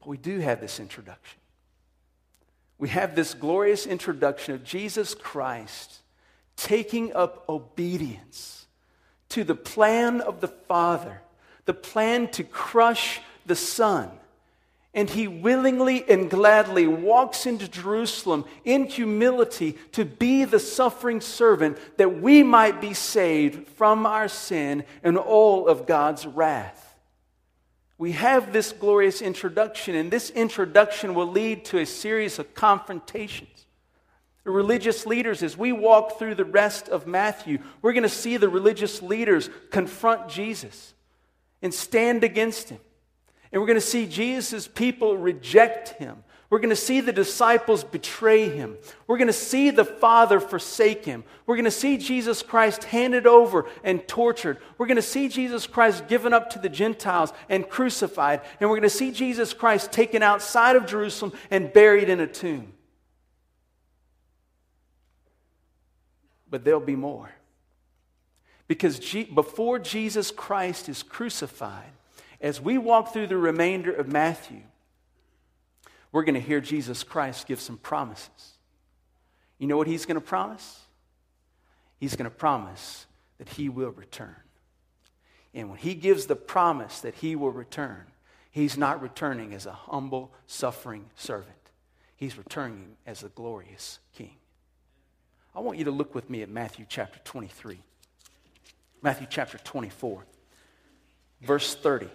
But 0.00 0.08
we 0.08 0.18
do 0.18 0.38
have 0.38 0.60
this 0.60 0.78
introduction. 0.78 1.40
We 2.78 2.90
have 2.90 3.16
this 3.16 3.34
glorious 3.34 3.86
introduction 3.86 4.54
of 4.54 4.62
Jesus 4.62 5.14
Christ 5.14 6.02
taking 6.56 7.12
up 7.14 7.44
obedience 7.48 8.66
to 9.30 9.42
the 9.42 9.54
plan 9.54 10.20
of 10.20 10.40
the 10.40 10.48
Father, 10.48 11.22
the 11.64 11.74
plan 11.74 12.28
to 12.28 12.44
crush 12.44 13.20
the 13.46 13.56
Son. 13.56 14.10
And 14.94 15.10
he 15.10 15.28
willingly 15.28 16.08
and 16.08 16.30
gladly 16.30 16.86
walks 16.86 17.44
into 17.44 17.68
Jerusalem 17.68 18.46
in 18.64 18.86
humility 18.86 19.76
to 19.92 20.06
be 20.06 20.44
the 20.44 20.58
suffering 20.58 21.20
servant 21.20 21.78
that 21.98 22.22
we 22.22 22.42
might 22.42 22.80
be 22.80 22.94
saved 22.94 23.68
from 23.68 24.06
our 24.06 24.28
sin 24.28 24.84
and 25.02 25.18
all 25.18 25.68
of 25.68 25.86
God's 25.86 26.26
wrath. 26.26 26.94
We 27.98 28.12
have 28.12 28.52
this 28.52 28.72
glorious 28.72 29.22
introduction, 29.22 29.94
and 29.94 30.10
this 30.10 30.30
introduction 30.30 31.14
will 31.14 31.30
lead 31.30 31.64
to 31.66 31.78
a 31.78 31.86
series 31.86 32.38
of 32.38 32.54
confrontations. 32.54 33.66
The 34.44 34.50
religious 34.50 35.06
leaders, 35.06 35.42
as 35.42 35.56
we 35.56 35.72
walk 35.72 36.18
through 36.18 36.36
the 36.36 36.44
rest 36.44 36.88
of 36.88 37.06
Matthew, 37.06 37.58
we're 37.82 37.94
going 37.94 38.02
to 38.02 38.08
see 38.08 38.36
the 38.36 38.48
religious 38.48 39.02
leaders 39.02 39.50
confront 39.70 40.28
Jesus 40.28 40.94
and 41.62 41.74
stand 41.74 42.22
against 42.22 42.68
him. 42.68 42.78
And 43.56 43.62
we're 43.62 43.68
going 43.68 43.80
to 43.80 43.86
see 43.86 44.06
Jesus' 44.06 44.68
people 44.68 45.16
reject 45.16 45.88
him. 45.98 46.22
We're 46.50 46.58
going 46.58 46.68
to 46.68 46.76
see 46.76 47.00
the 47.00 47.10
disciples 47.10 47.84
betray 47.84 48.50
him. 48.50 48.76
We're 49.06 49.16
going 49.16 49.28
to 49.28 49.32
see 49.32 49.70
the 49.70 49.82
Father 49.82 50.40
forsake 50.40 51.06
him. 51.06 51.24
We're 51.46 51.54
going 51.54 51.64
to 51.64 51.70
see 51.70 51.96
Jesus 51.96 52.42
Christ 52.42 52.84
handed 52.84 53.26
over 53.26 53.64
and 53.82 54.06
tortured. 54.06 54.58
We're 54.76 54.84
going 54.84 54.96
to 54.96 55.00
see 55.00 55.30
Jesus 55.30 55.66
Christ 55.66 56.06
given 56.06 56.34
up 56.34 56.50
to 56.50 56.58
the 56.58 56.68
Gentiles 56.68 57.32
and 57.48 57.66
crucified. 57.66 58.42
And 58.60 58.68
we're 58.68 58.76
going 58.76 58.90
to 58.90 58.90
see 58.90 59.10
Jesus 59.10 59.54
Christ 59.54 59.90
taken 59.90 60.22
outside 60.22 60.76
of 60.76 60.84
Jerusalem 60.84 61.32
and 61.50 61.72
buried 61.72 62.10
in 62.10 62.20
a 62.20 62.26
tomb. 62.26 62.74
But 66.50 66.62
there'll 66.62 66.78
be 66.78 66.94
more. 66.94 67.30
Because 68.68 69.00
before 69.34 69.78
Jesus 69.78 70.30
Christ 70.30 70.90
is 70.90 71.02
crucified, 71.02 71.92
as 72.40 72.60
we 72.60 72.78
walk 72.78 73.12
through 73.12 73.28
the 73.28 73.36
remainder 73.36 73.92
of 73.92 74.08
Matthew, 74.08 74.62
we're 76.12 76.24
going 76.24 76.34
to 76.34 76.40
hear 76.40 76.60
Jesus 76.60 77.02
Christ 77.02 77.46
give 77.46 77.60
some 77.60 77.78
promises. 77.78 78.58
You 79.58 79.66
know 79.66 79.76
what 79.76 79.86
he's 79.86 80.06
going 80.06 80.16
to 80.16 80.20
promise? 80.20 80.80
He's 81.98 82.16
going 82.16 82.30
to 82.30 82.36
promise 82.36 83.06
that 83.38 83.48
he 83.48 83.68
will 83.68 83.90
return. 83.90 84.36
And 85.54 85.70
when 85.70 85.78
he 85.78 85.94
gives 85.94 86.26
the 86.26 86.36
promise 86.36 87.00
that 87.00 87.14
he 87.14 87.36
will 87.36 87.50
return, 87.50 88.04
he's 88.50 88.76
not 88.76 89.00
returning 89.00 89.54
as 89.54 89.66
a 89.66 89.72
humble, 89.72 90.32
suffering 90.46 91.06
servant. 91.16 91.52
He's 92.16 92.36
returning 92.36 92.96
as 93.06 93.22
a 93.22 93.28
glorious 93.28 93.98
king. 94.14 94.36
I 95.54 95.60
want 95.60 95.78
you 95.78 95.84
to 95.84 95.90
look 95.90 96.14
with 96.14 96.28
me 96.28 96.42
at 96.42 96.50
Matthew 96.50 96.84
chapter 96.88 97.18
23. 97.24 97.78
Matthew 99.02 99.26
chapter 99.30 99.58
24, 99.58 100.24
verse 101.42 101.74
30. 101.74 102.08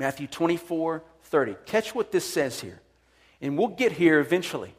Matthew 0.00 0.26
24, 0.26 1.02
30. 1.24 1.56
Catch 1.66 1.94
what 1.94 2.10
this 2.10 2.24
says 2.24 2.58
here. 2.58 2.80
And 3.42 3.58
we'll 3.58 3.68
get 3.68 3.92
here 3.92 4.18
eventually. 4.18 4.74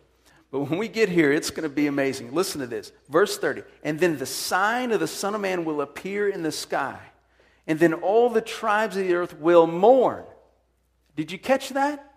But 0.50 0.62
when 0.62 0.80
we 0.80 0.88
get 0.88 1.10
here, 1.10 1.32
it's 1.32 1.52
going 1.52 1.62
to 1.62 1.70
be 1.70 1.86
amazing. 1.86 2.34
Listen 2.34 2.60
to 2.60 2.66
this. 2.66 2.92
Verse 3.08 3.38
30. 3.38 3.62
And 3.84 4.00
then 4.00 4.18
the 4.18 4.26
sign 4.26 4.92
of 4.92 5.00
the 5.00 5.06
Son 5.06 5.36
of 5.36 5.42
Man 5.42 5.64
will 5.64 5.82
appear 5.82 6.28
in 6.28 6.42
the 6.42 6.52
sky. 6.52 6.98
And 7.68 7.78
then 7.78 7.94
all 7.94 8.32
the 8.32 8.42
tribes 8.42 8.98
of 8.98 9.04
the 9.04 9.14
earth 9.14 9.38
will 9.38 9.68
mourn. 9.68 10.24
Did 11.16 11.32
you 11.32 11.38
catch 11.38 11.70
that? 11.70 12.12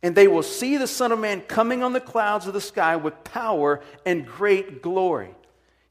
And 0.00 0.14
they 0.14 0.28
will 0.28 0.44
see 0.44 0.76
the 0.76 0.86
Son 0.86 1.10
of 1.10 1.18
Man 1.18 1.40
coming 1.40 1.82
on 1.82 1.92
the 1.92 2.00
clouds 2.00 2.46
of 2.46 2.52
the 2.52 2.60
sky 2.60 2.94
with 2.94 3.24
power 3.24 3.80
and 4.06 4.24
great 4.24 4.80
glory. 4.80 5.34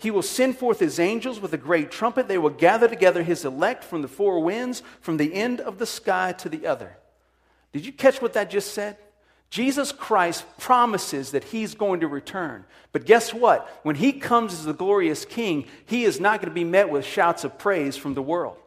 He 0.03 0.11
will 0.11 0.21
send 0.21 0.57
forth 0.57 0.79
his 0.79 0.99
angels 0.99 1.39
with 1.39 1.53
a 1.53 1.57
great 1.57 1.89
trumpet. 1.89 2.27
They 2.27 2.37
will 2.37 2.49
gather 2.49 2.89
together 2.89 3.23
his 3.23 3.45
elect 3.45 3.85
from 3.85 4.01
the 4.01 4.09
four 4.09 4.41
winds, 4.41 4.83
from 4.99 5.15
the 5.15 5.33
end 5.33 5.61
of 5.61 5.77
the 5.77 5.85
sky 5.85 6.33
to 6.39 6.49
the 6.49 6.67
other. 6.67 6.97
Did 7.71 7.85
you 7.85 7.93
catch 7.93 8.21
what 8.21 8.33
that 8.33 8.49
just 8.49 8.73
said? 8.73 8.97
Jesus 9.49 9.93
Christ 9.93 10.43
promises 10.57 11.31
that 11.31 11.45
he's 11.45 11.73
going 11.73 12.01
to 12.01 12.09
return. 12.09 12.65
But 12.91 13.05
guess 13.05 13.33
what? 13.33 13.79
When 13.83 13.95
he 13.95 14.11
comes 14.11 14.51
as 14.51 14.65
the 14.65 14.73
glorious 14.73 15.23
king, 15.23 15.67
he 15.85 16.03
is 16.03 16.19
not 16.19 16.41
going 16.41 16.49
to 16.49 16.53
be 16.53 16.65
met 16.65 16.89
with 16.89 17.05
shouts 17.05 17.45
of 17.45 17.57
praise 17.57 17.95
from 17.95 18.13
the 18.13 18.21
world. 18.21 18.57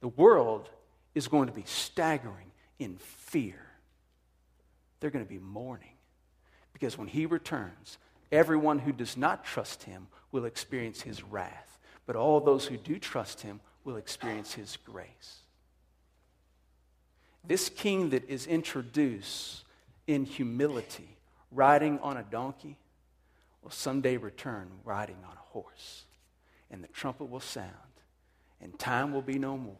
The 0.00 0.08
world 0.08 0.68
is 1.14 1.28
going 1.28 1.46
to 1.46 1.54
be 1.54 1.64
staggering 1.64 2.52
in 2.78 2.96
fear. 2.98 3.64
They're 5.00 5.08
going 5.08 5.24
to 5.24 5.28
be 5.28 5.38
mourning. 5.38 5.96
Because 6.74 6.98
when 6.98 7.08
he 7.08 7.24
returns, 7.24 7.96
Everyone 8.32 8.78
who 8.78 8.92
does 8.92 9.16
not 9.16 9.44
trust 9.44 9.82
him 9.82 10.06
will 10.30 10.44
experience 10.44 11.00
his 11.00 11.22
wrath, 11.22 11.78
but 12.06 12.16
all 12.16 12.40
those 12.40 12.66
who 12.66 12.76
do 12.76 12.98
trust 12.98 13.40
him 13.40 13.60
will 13.84 13.96
experience 13.96 14.54
his 14.54 14.76
grace. 14.76 15.38
This 17.44 17.68
king 17.68 18.10
that 18.10 18.28
is 18.28 18.46
introduced 18.46 19.64
in 20.06 20.24
humility, 20.24 21.16
riding 21.50 21.98
on 22.00 22.16
a 22.16 22.22
donkey, 22.22 22.76
will 23.62 23.70
someday 23.70 24.16
return 24.16 24.68
riding 24.84 25.16
on 25.28 25.36
a 25.36 25.52
horse. 25.52 26.04
And 26.70 26.84
the 26.84 26.88
trumpet 26.88 27.24
will 27.24 27.40
sound, 27.40 27.70
and 28.60 28.78
time 28.78 29.12
will 29.12 29.22
be 29.22 29.38
no 29.38 29.56
more. 29.56 29.74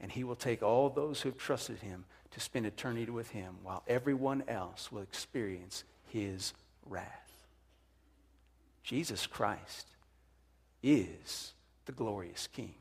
And 0.00 0.10
he 0.10 0.24
will 0.24 0.36
take 0.36 0.62
all 0.62 0.90
those 0.90 1.20
who 1.20 1.28
have 1.28 1.38
trusted 1.38 1.78
him 1.78 2.06
to 2.30 2.40
spend 2.40 2.66
eternity 2.66 3.10
with 3.10 3.30
him, 3.30 3.56
while 3.62 3.82
everyone 3.86 4.42
else 4.48 4.90
will 4.90 5.02
experience 5.02 5.84
his 6.06 6.52
wrath. 6.86 7.27
Jesus 8.82 9.26
Christ 9.26 9.86
is 10.82 11.52
the 11.86 11.92
glorious 11.92 12.46
King. 12.46 12.74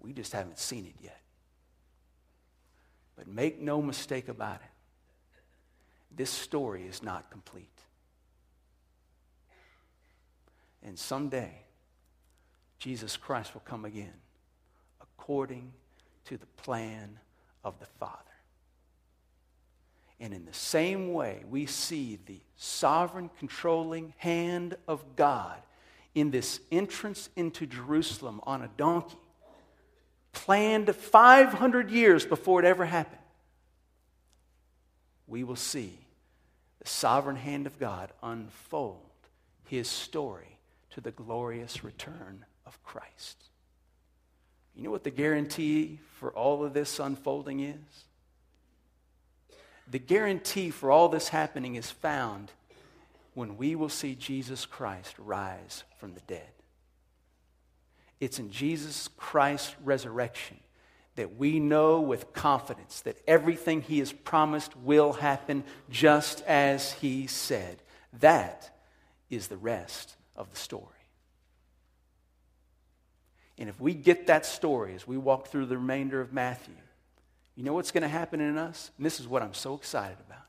We 0.00 0.12
just 0.12 0.32
haven't 0.32 0.58
seen 0.58 0.86
it 0.86 0.94
yet. 1.02 1.20
But 3.16 3.28
make 3.28 3.60
no 3.60 3.82
mistake 3.82 4.28
about 4.28 4.56
it, 4.56 6.16
this 6.16 6.30
story 6.30 6.84
is 6.84 7.02
not 7.02 7.30
complete. 7.30 7.68
And 10.82 10.98
someday, 10.98 11.52
Jesus 12.78 13.16
Christ 13.16 13.52
will 13.52 13.60
come 13.60 13.84
again 13.84 14.14
according 15.02 15.72
to 16.24 16.38
the 16.38 16.46
plan 16.46 17.18
of 17.62 17.78
the 17.78 17.86
Father. 17.86 18.29
And 20.20 20.34
in 20.34 20.44
the 20.44 20.52
same 20.52 21.14
way, 21.14 21.42
we 21.48 21.64
see 21.64 22.18
the 22.26 22.40
sovereign, 22.56 23.30
controlling 23.38 24.12
hand 24.18 24.76
of 24.86 25.16
God 25.16 25.56
in 26.14 26.30
this 26.30 26.60
entrance 26.70 27.30
into 27.36 27.66
Jerusalem 27.66 28.40
on 28.44 28.62
a 28.62 28.68
donkey, 28.76 29.16
planned 30.32 30.94
500 30.94 31.90
years 31.90 32.26
before 32.26 32.60
it 32.60 32.66
ever 32.66 32.84
happened. 32.84 33.16
We 35.26 35.42
will 35.42 35.56
see 35.56 35.98
the 36.80 36.88
sovereign 36.88 37.36
hand 37.36 37.66
of 37.66 37.78
God 37.78 38.10
unfold 38.22 39.00
his 39.64 39.88
story 39.88 40.58
to 40.90 41.00
the 41.00 41.12
glorious 41.12 41.82
return 41.82 42.44
of 42.66 42.82
Christ. 42.82 43.44
You 44.74 44.82
know 44.82 44.90
what 44.90 45.04
the 45.04 45.10
guarantee 45.10 46.00
for 46.18 46.30
all 46.32 46.64
of 46.64 46.74
this 46.74 46.98
unfolding 46.98 47.60
is? 47.60 48.04
The 49.90 49.98
guarantee 49.98 50.70
for 50.70 50.90
all 50.90 51.08
this 51.08 51.28
happening 51.28 51.74
is 51.74 51.90
found 51.90 52.52
when 53.34 53.56
we 53.56 53.74
will 53.74 53.88
see 53.88 54.14
Jesus 54.14 54.64
Christ 54.64 55.14
rise 55.18 55.82
from 55.98 56.14
the 56.14 56.20
dead. 56.20 56.50
It's 58.20 58.38
in 58.38 58.50
Jesus 58.50 59.08
Christ's 59.16 59.74
resurrection 59.82 60.58
that 61.16 61.36
we 61.36 61.58
know 61.58 62.00
with 62.00 62.32
confidence 62.32 63.00
that 63.00 63.20
everything 63.26 63.82
he 63.82 63.98
has 63.98 64.12
promised 64.12 64.76
will 64.76 65.14
happen 65.14 65.64
just 65.90 66.42
as 66.42 66.92
he 66.92 67.26
said. 67.26 67.82
That 68.20 68.70
is 69.28 69.48
the 69.48 69.56
rest 69.56 70.14
of 70.36 70.50
the 70.50 70.56
story. 70.56 70.86
And 73.58 73.68
if 73.68 73.80
we 73.80 73.92
get 73.92 74.28
that 74.28 74.46
story 74.46 74.94
as 74.94 75.06
we 75.06 75.18
walk 75.18 75.48
through 75.48 75.66
the 75.66 75.76
remainder 75.76 76.20
of 76.20 76.32
Matthew, 76.32 76.74
you 77.60 77.66
know 77.66 77.74
what's 77.74 77.90
going 77.90 78.00
to 78.00 78.08
happen 78.08 78.40
in 78.40 78.56
us? 78.56 78.90
And 78.96 79.04
this 79.04 79.20
is 79.20 79.28
what 79.28 79.42
I'm 79.42 79.52
so 79.52 79.74
excited 79.74 80.16
about. 80.26 80.46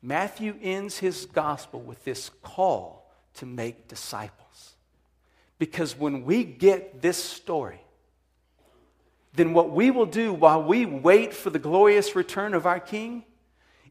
Matthew 0.00 0.54
ends 0.62 0.96
his 0.96 1.26
gospel 1.26 1.78
with 1.78 2.02
this 2.04 2.30
call 2.42 3.12
to 3.34 3.44
make 3.44 3.86
disciples. 3.86 4.76
Because 5.58 5.94
when 5.94 6.24
we 6.24 6.42
get 6.42 7.02
this 7.02 7.22
story, 7.22 7.82
then 9.34 9.52
what 9.52 9.72
we 9.72 9.90
will 9.90 10.06
do 10.06 10.32
while 10.32 10.62
we 10.62 10.86
wait 10.86 11.34
for 11.34 11.50
the 11.50 11.58
glorious 11.58 12.16
return 12.16 12.54
of 12.54 12.64
our 12.64 12.80
King 12.80 13.24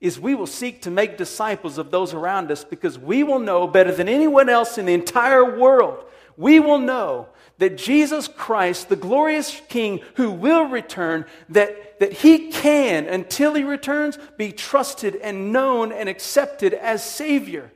is 0.01 0.19
we 0.19 0.33
will 0.33 0.47
seek 0.47 0.81
to 0.81 0.89
make 0.89 1.15
disciples 1.15 1.77
of 1.77 1.91
those 1.91 2.11
around 2.11 2.49
us 2.49 2.63
because 2.63 2.97
we 2.97 3.21
will 3.21 3.37
know 3.37 3.67
better 3.67 3.91
than 3.91 4.09
anyone 4.09 4.49
else 4.49 4.79
in 4.79 4.87
the 4.87 4.95
entire 4.95 5.59
world. 5.59 6.05
We 6.39 6.61
will 6.61 6.79
know 6.79 7.27
that 7.57 7.77
Jesus 7.77 8.29
Christ, 8.29 8.87
the 8.87 8.95
glorious 8.95 9.61
King 9.67 9.99
who 10.15 10.31
will 10.31 10.63
return, 10.63 11.25
that, 11.49 11.99
that 11.99 12.13
he 12.13 12.49
can, 12.49 13.07
until 13.07 13.55
he 13.55 13.63
returns, 13.65 14.17
be 14.37 14.53
trusted 14.53 15.17
and 15.17 15.51
known 15.51 15.91
and 15.91 16.07
accepted 16.07 16.73
as 16.73 17.03
Savior. 17.03 17.73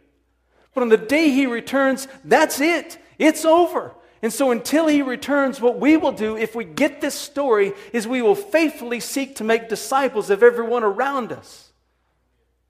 But 0.74 0.84
on 0.84 0.88
the 0.88 0.96
day 0.96 1.30
he 1.30 1.46
returns, 1.46 2.08
that's 2.24 2.62
it. 2.62 2.98
It's 3.20 3.44
over. 3.44 3.94
And 4.22 4.32
so, 4.32 4.52
until 4.52 4.88
he 4.88 5.02
returns, 5.02 5.60
what 5.60 5.78
we 5.78 5.98
will 5.98 6.14
do, 6.14 6.38
if 6.38 6.56
we 6.56 6.64
get 6.64 7.02
this 7.02 7.16
story, 7.16 7.74
is 7.92 8.08
we 8.08 8.22
will 8.22 8.34
faithfully 8.34 9.02
seek 9.02 9.36
to 9.36 9.44
make 9.44 9.68
disciples 9.68 10.30
of 10.30 10.42
everyone 10.42 10.86
around 10.86 11.34
us. 11.34 11.73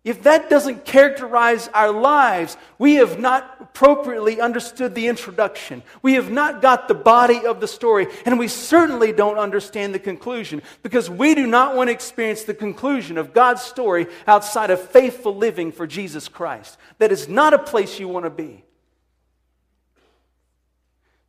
If 0.04 0.24
that 0.24 0.50
doesn't 0.50 0.84
characterize 0.84 1.70
our 1.70 1.92
lives, 1.92 2.58
we 2.78 2.96
have 2.96 3.20
not 3.20 3.56
appropriately 3.62 4.42
understood 4.42 4.96
the 4.96 5.08
introduction. 5.08 5.82
We 6.02 6.16
have 6.16 6.30
not 6.30 6.62
got 6.62 6.90
the 6.90 6.94
body 6.94 7.46
of 7.46 7.62
the 7.62 7.70
story, 7.70 8.08
and 8.26 8.38
we 8.38 8.50
certainly 8.50 9.14
don't 9.14 9.38
understand 9.38 9.96
the 9.96 10.00
conclusion 10.00 10.62
because 10.82 11.10
we 11.10 11.36
do 11.36 11.48
not 11.48 11.78
want 11.78 11.88
to 11.88 11.94
experience 11.94 12.44
the 12.44 12.54
conclusion 12.54 13.18
of 13.18 13.34
God's 13.34 13.62
story 13.62 14.08
outside 14.28 14.72
of 14.72 14.82
faithful 14.82 15.38
living 15.38 15.72
for 15.72 15.88
Jesus 15.88 16.28
Christ. 16.28 16.78
That 16.98 17.14
is 17.14 17.30
not 17.30 17.54
a 17.54 17.60
place 17.60 17.98
you 17.98 18.10
want 18.10 18.26
to 18.26 18.30
be. 18.30 18.66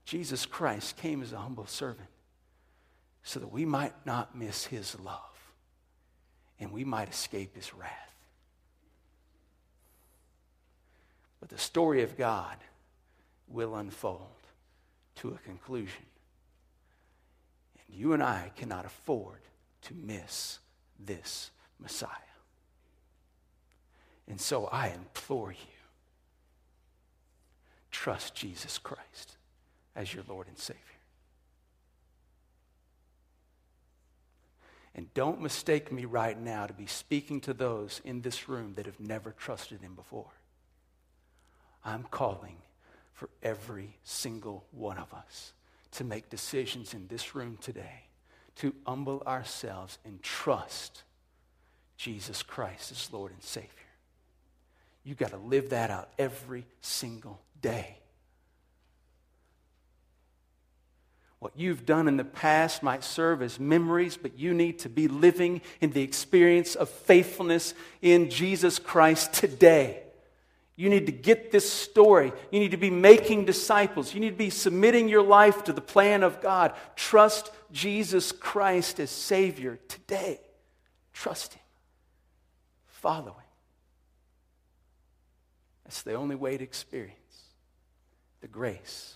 Jesus 0.05 0.47
Christ 0.47 0.97
came 0.97 1.23
as 1.23 1.33
a 1.33 1.39
humble 1.39 1.67
servant 1.67 2.09
so 3.23 3.39
that 3.39 3.53
we 3.53 3.65
might 3.65 3.95
not 4.05 4.37
miss 4.37 4.67
his 4.67 4.99
love 4.99 5.21
and 6.59 6.73
we 6.73 6.85
might 6.85 7.09
escape 7.09 7.55
his 7.55 7.73
wrath. 7.73 8.14
But 11.45 11.51
the 11.51 11.63
story 11.63 12.03
of 12.03 12.17
God 12.17 12.57
will 13.49 13.75
unfold 13.75 14.47
to 15.17 15.29
a 15.29 15.47
conclusion. 15.47 16.07
And 17.77 17.99
you 17.99 18.15
and 18.15 18.23
I 18.23 18.51
cannot 18.57 18.87
afford 18.87 19.41
to 19.83 19.93
miss 19.93 20.61
this 20.99 21.51
Messiah. 21.79 22.09
And 24.27 24.41
so 24.41 24.69
I 24.69 24.89
implore 24.89 25.53
you 25.53 25.77
trust 27.91 28.35
Jesus 28.35 28.79
Christ 28.79 29.37
as 29.95 30.15
your 30.15 30.25
Lord 30.27 30.49
and 30.49 30.57
Savior. 30.57 30.81
And 34.95 35.13
don't 35.13 35.43
mistake 35.43 35.93
me 35.93 36.07
right 36.07 36.41
now 36.41 36.67
to 36.67 36.73
be 36.73 36.87
speaking 36.87 37.43
to 37.43 37.53
those 37.53 38.01
in 38.03 38.23
this 38.23 38.49
room 38.49 38.73
that 38.77 38.87
have 38.87 38.99
never 38.99 39.33
trusted 39.33 39.83
Him 39.83 39.95
before. 39.95 40.31
I'm 41.85 42.05
calling 42.05 42.57
for 43.13 43.29
every 43.43 43.97
single 44.03 44.65
one 44.73 44.99
of 44.99 45.13
us 45.13 45.53
to 45.93 46.05
make 46.05 46.31
decisions 46.31 46.95
in 46.95 47.07
this 47.09 47.35
room 47.35 47.59
today 47.61 48.05
to 48.57 48.75
humble 48.87 49.23
ourselves 49.27 49.99
and 50.05 50.23
trust 50.23 51.03
Jesus 51.97 52.43
Christ 52.43 52.93
as 52.93 53.13
Lord 53.13 53.33
and 53.33 53.43
Savior. 53.43 53.71
You've 55.05 55.19
got 55.19 55.31
to 55.31 55.37
live 55.37 55.71
that 55.71 55.91
out 55.91 56.09
every 56.19 56.65
single 56.81 57.41
day. 57.61 57.99
What 61.41 61.53
you've 61.57 61.85
done 61.85 62.09
in 62.09 62.17
the 62.17 62.25
past 62.25 62.83
might 62.83 63.05
serve 63.05 63.43
as 63.43 63.61
memories, 63.61 64.17
but 64.17 64.39
you 64.39 64.55
need 64.55 64.79
to 64.79 64.89
be 64.89 65.09
living 65.09 65.61
in 65.81 65.91
the 65.91 66.01
experience 66.01 66.75
of 66.75 66.89
faithfulness 66.89 67.75
in 68.01 68.31
Jesus 68.31 68.79
Christ 68.79 69.35
today. 69.35 70.04
You 70.77 70.89
need 70.89 71.07
to 71.07 71.13
get 71.13 71.53
this 71.53 71.71
story. 71.71 72.33
You 72.51 72.59
need 72.59 72.73
to 72.73 72.77
be 72.77 72.91
making 72.91 73.45
disciples. 73.45 74.13
You 74.13 74.21
need 74.21 74.31
to 74.31 74.37
be 74.37 74.51
submitting 74.51 75.09
your 75.09 75.23
life 75.23 75.65
to 75.65 75.73
the 75.73 75.81
plan 75.81 76.23
of 76.23 76.41
God. 76.41 76.73
Trust 76.97 77.51
Jesus 77.71 78.33
Christ 78.33 78.99
as 78.99 79.11
Savior 79.11 79.79
today. 79.89 80.41
Trust 81.13 81.55
Him. 81.55 81.63
Follow 82.87 83.33
Him. 83.33 83.45
That's 85.85 86.03
the 86.03 86.15
only 86.15 86.35
way 86.35 86.57
to 86.57 86.65
experience 86.65 87.19
the 88.41 88.49
grace 88.49 89.15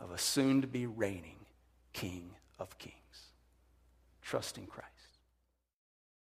of 0.00 0.10
a 0.10 0.18
soon 0.18 0.62
to 0.62 0.66
be 0.66 0.86
reigning 0.86 1.36
King 1.92 2.30
of 2.58 2.78
Kings. 2.78 2.94
Trust 4.22 4.56
in 4.56 4.66
Christ. 4.66 4.88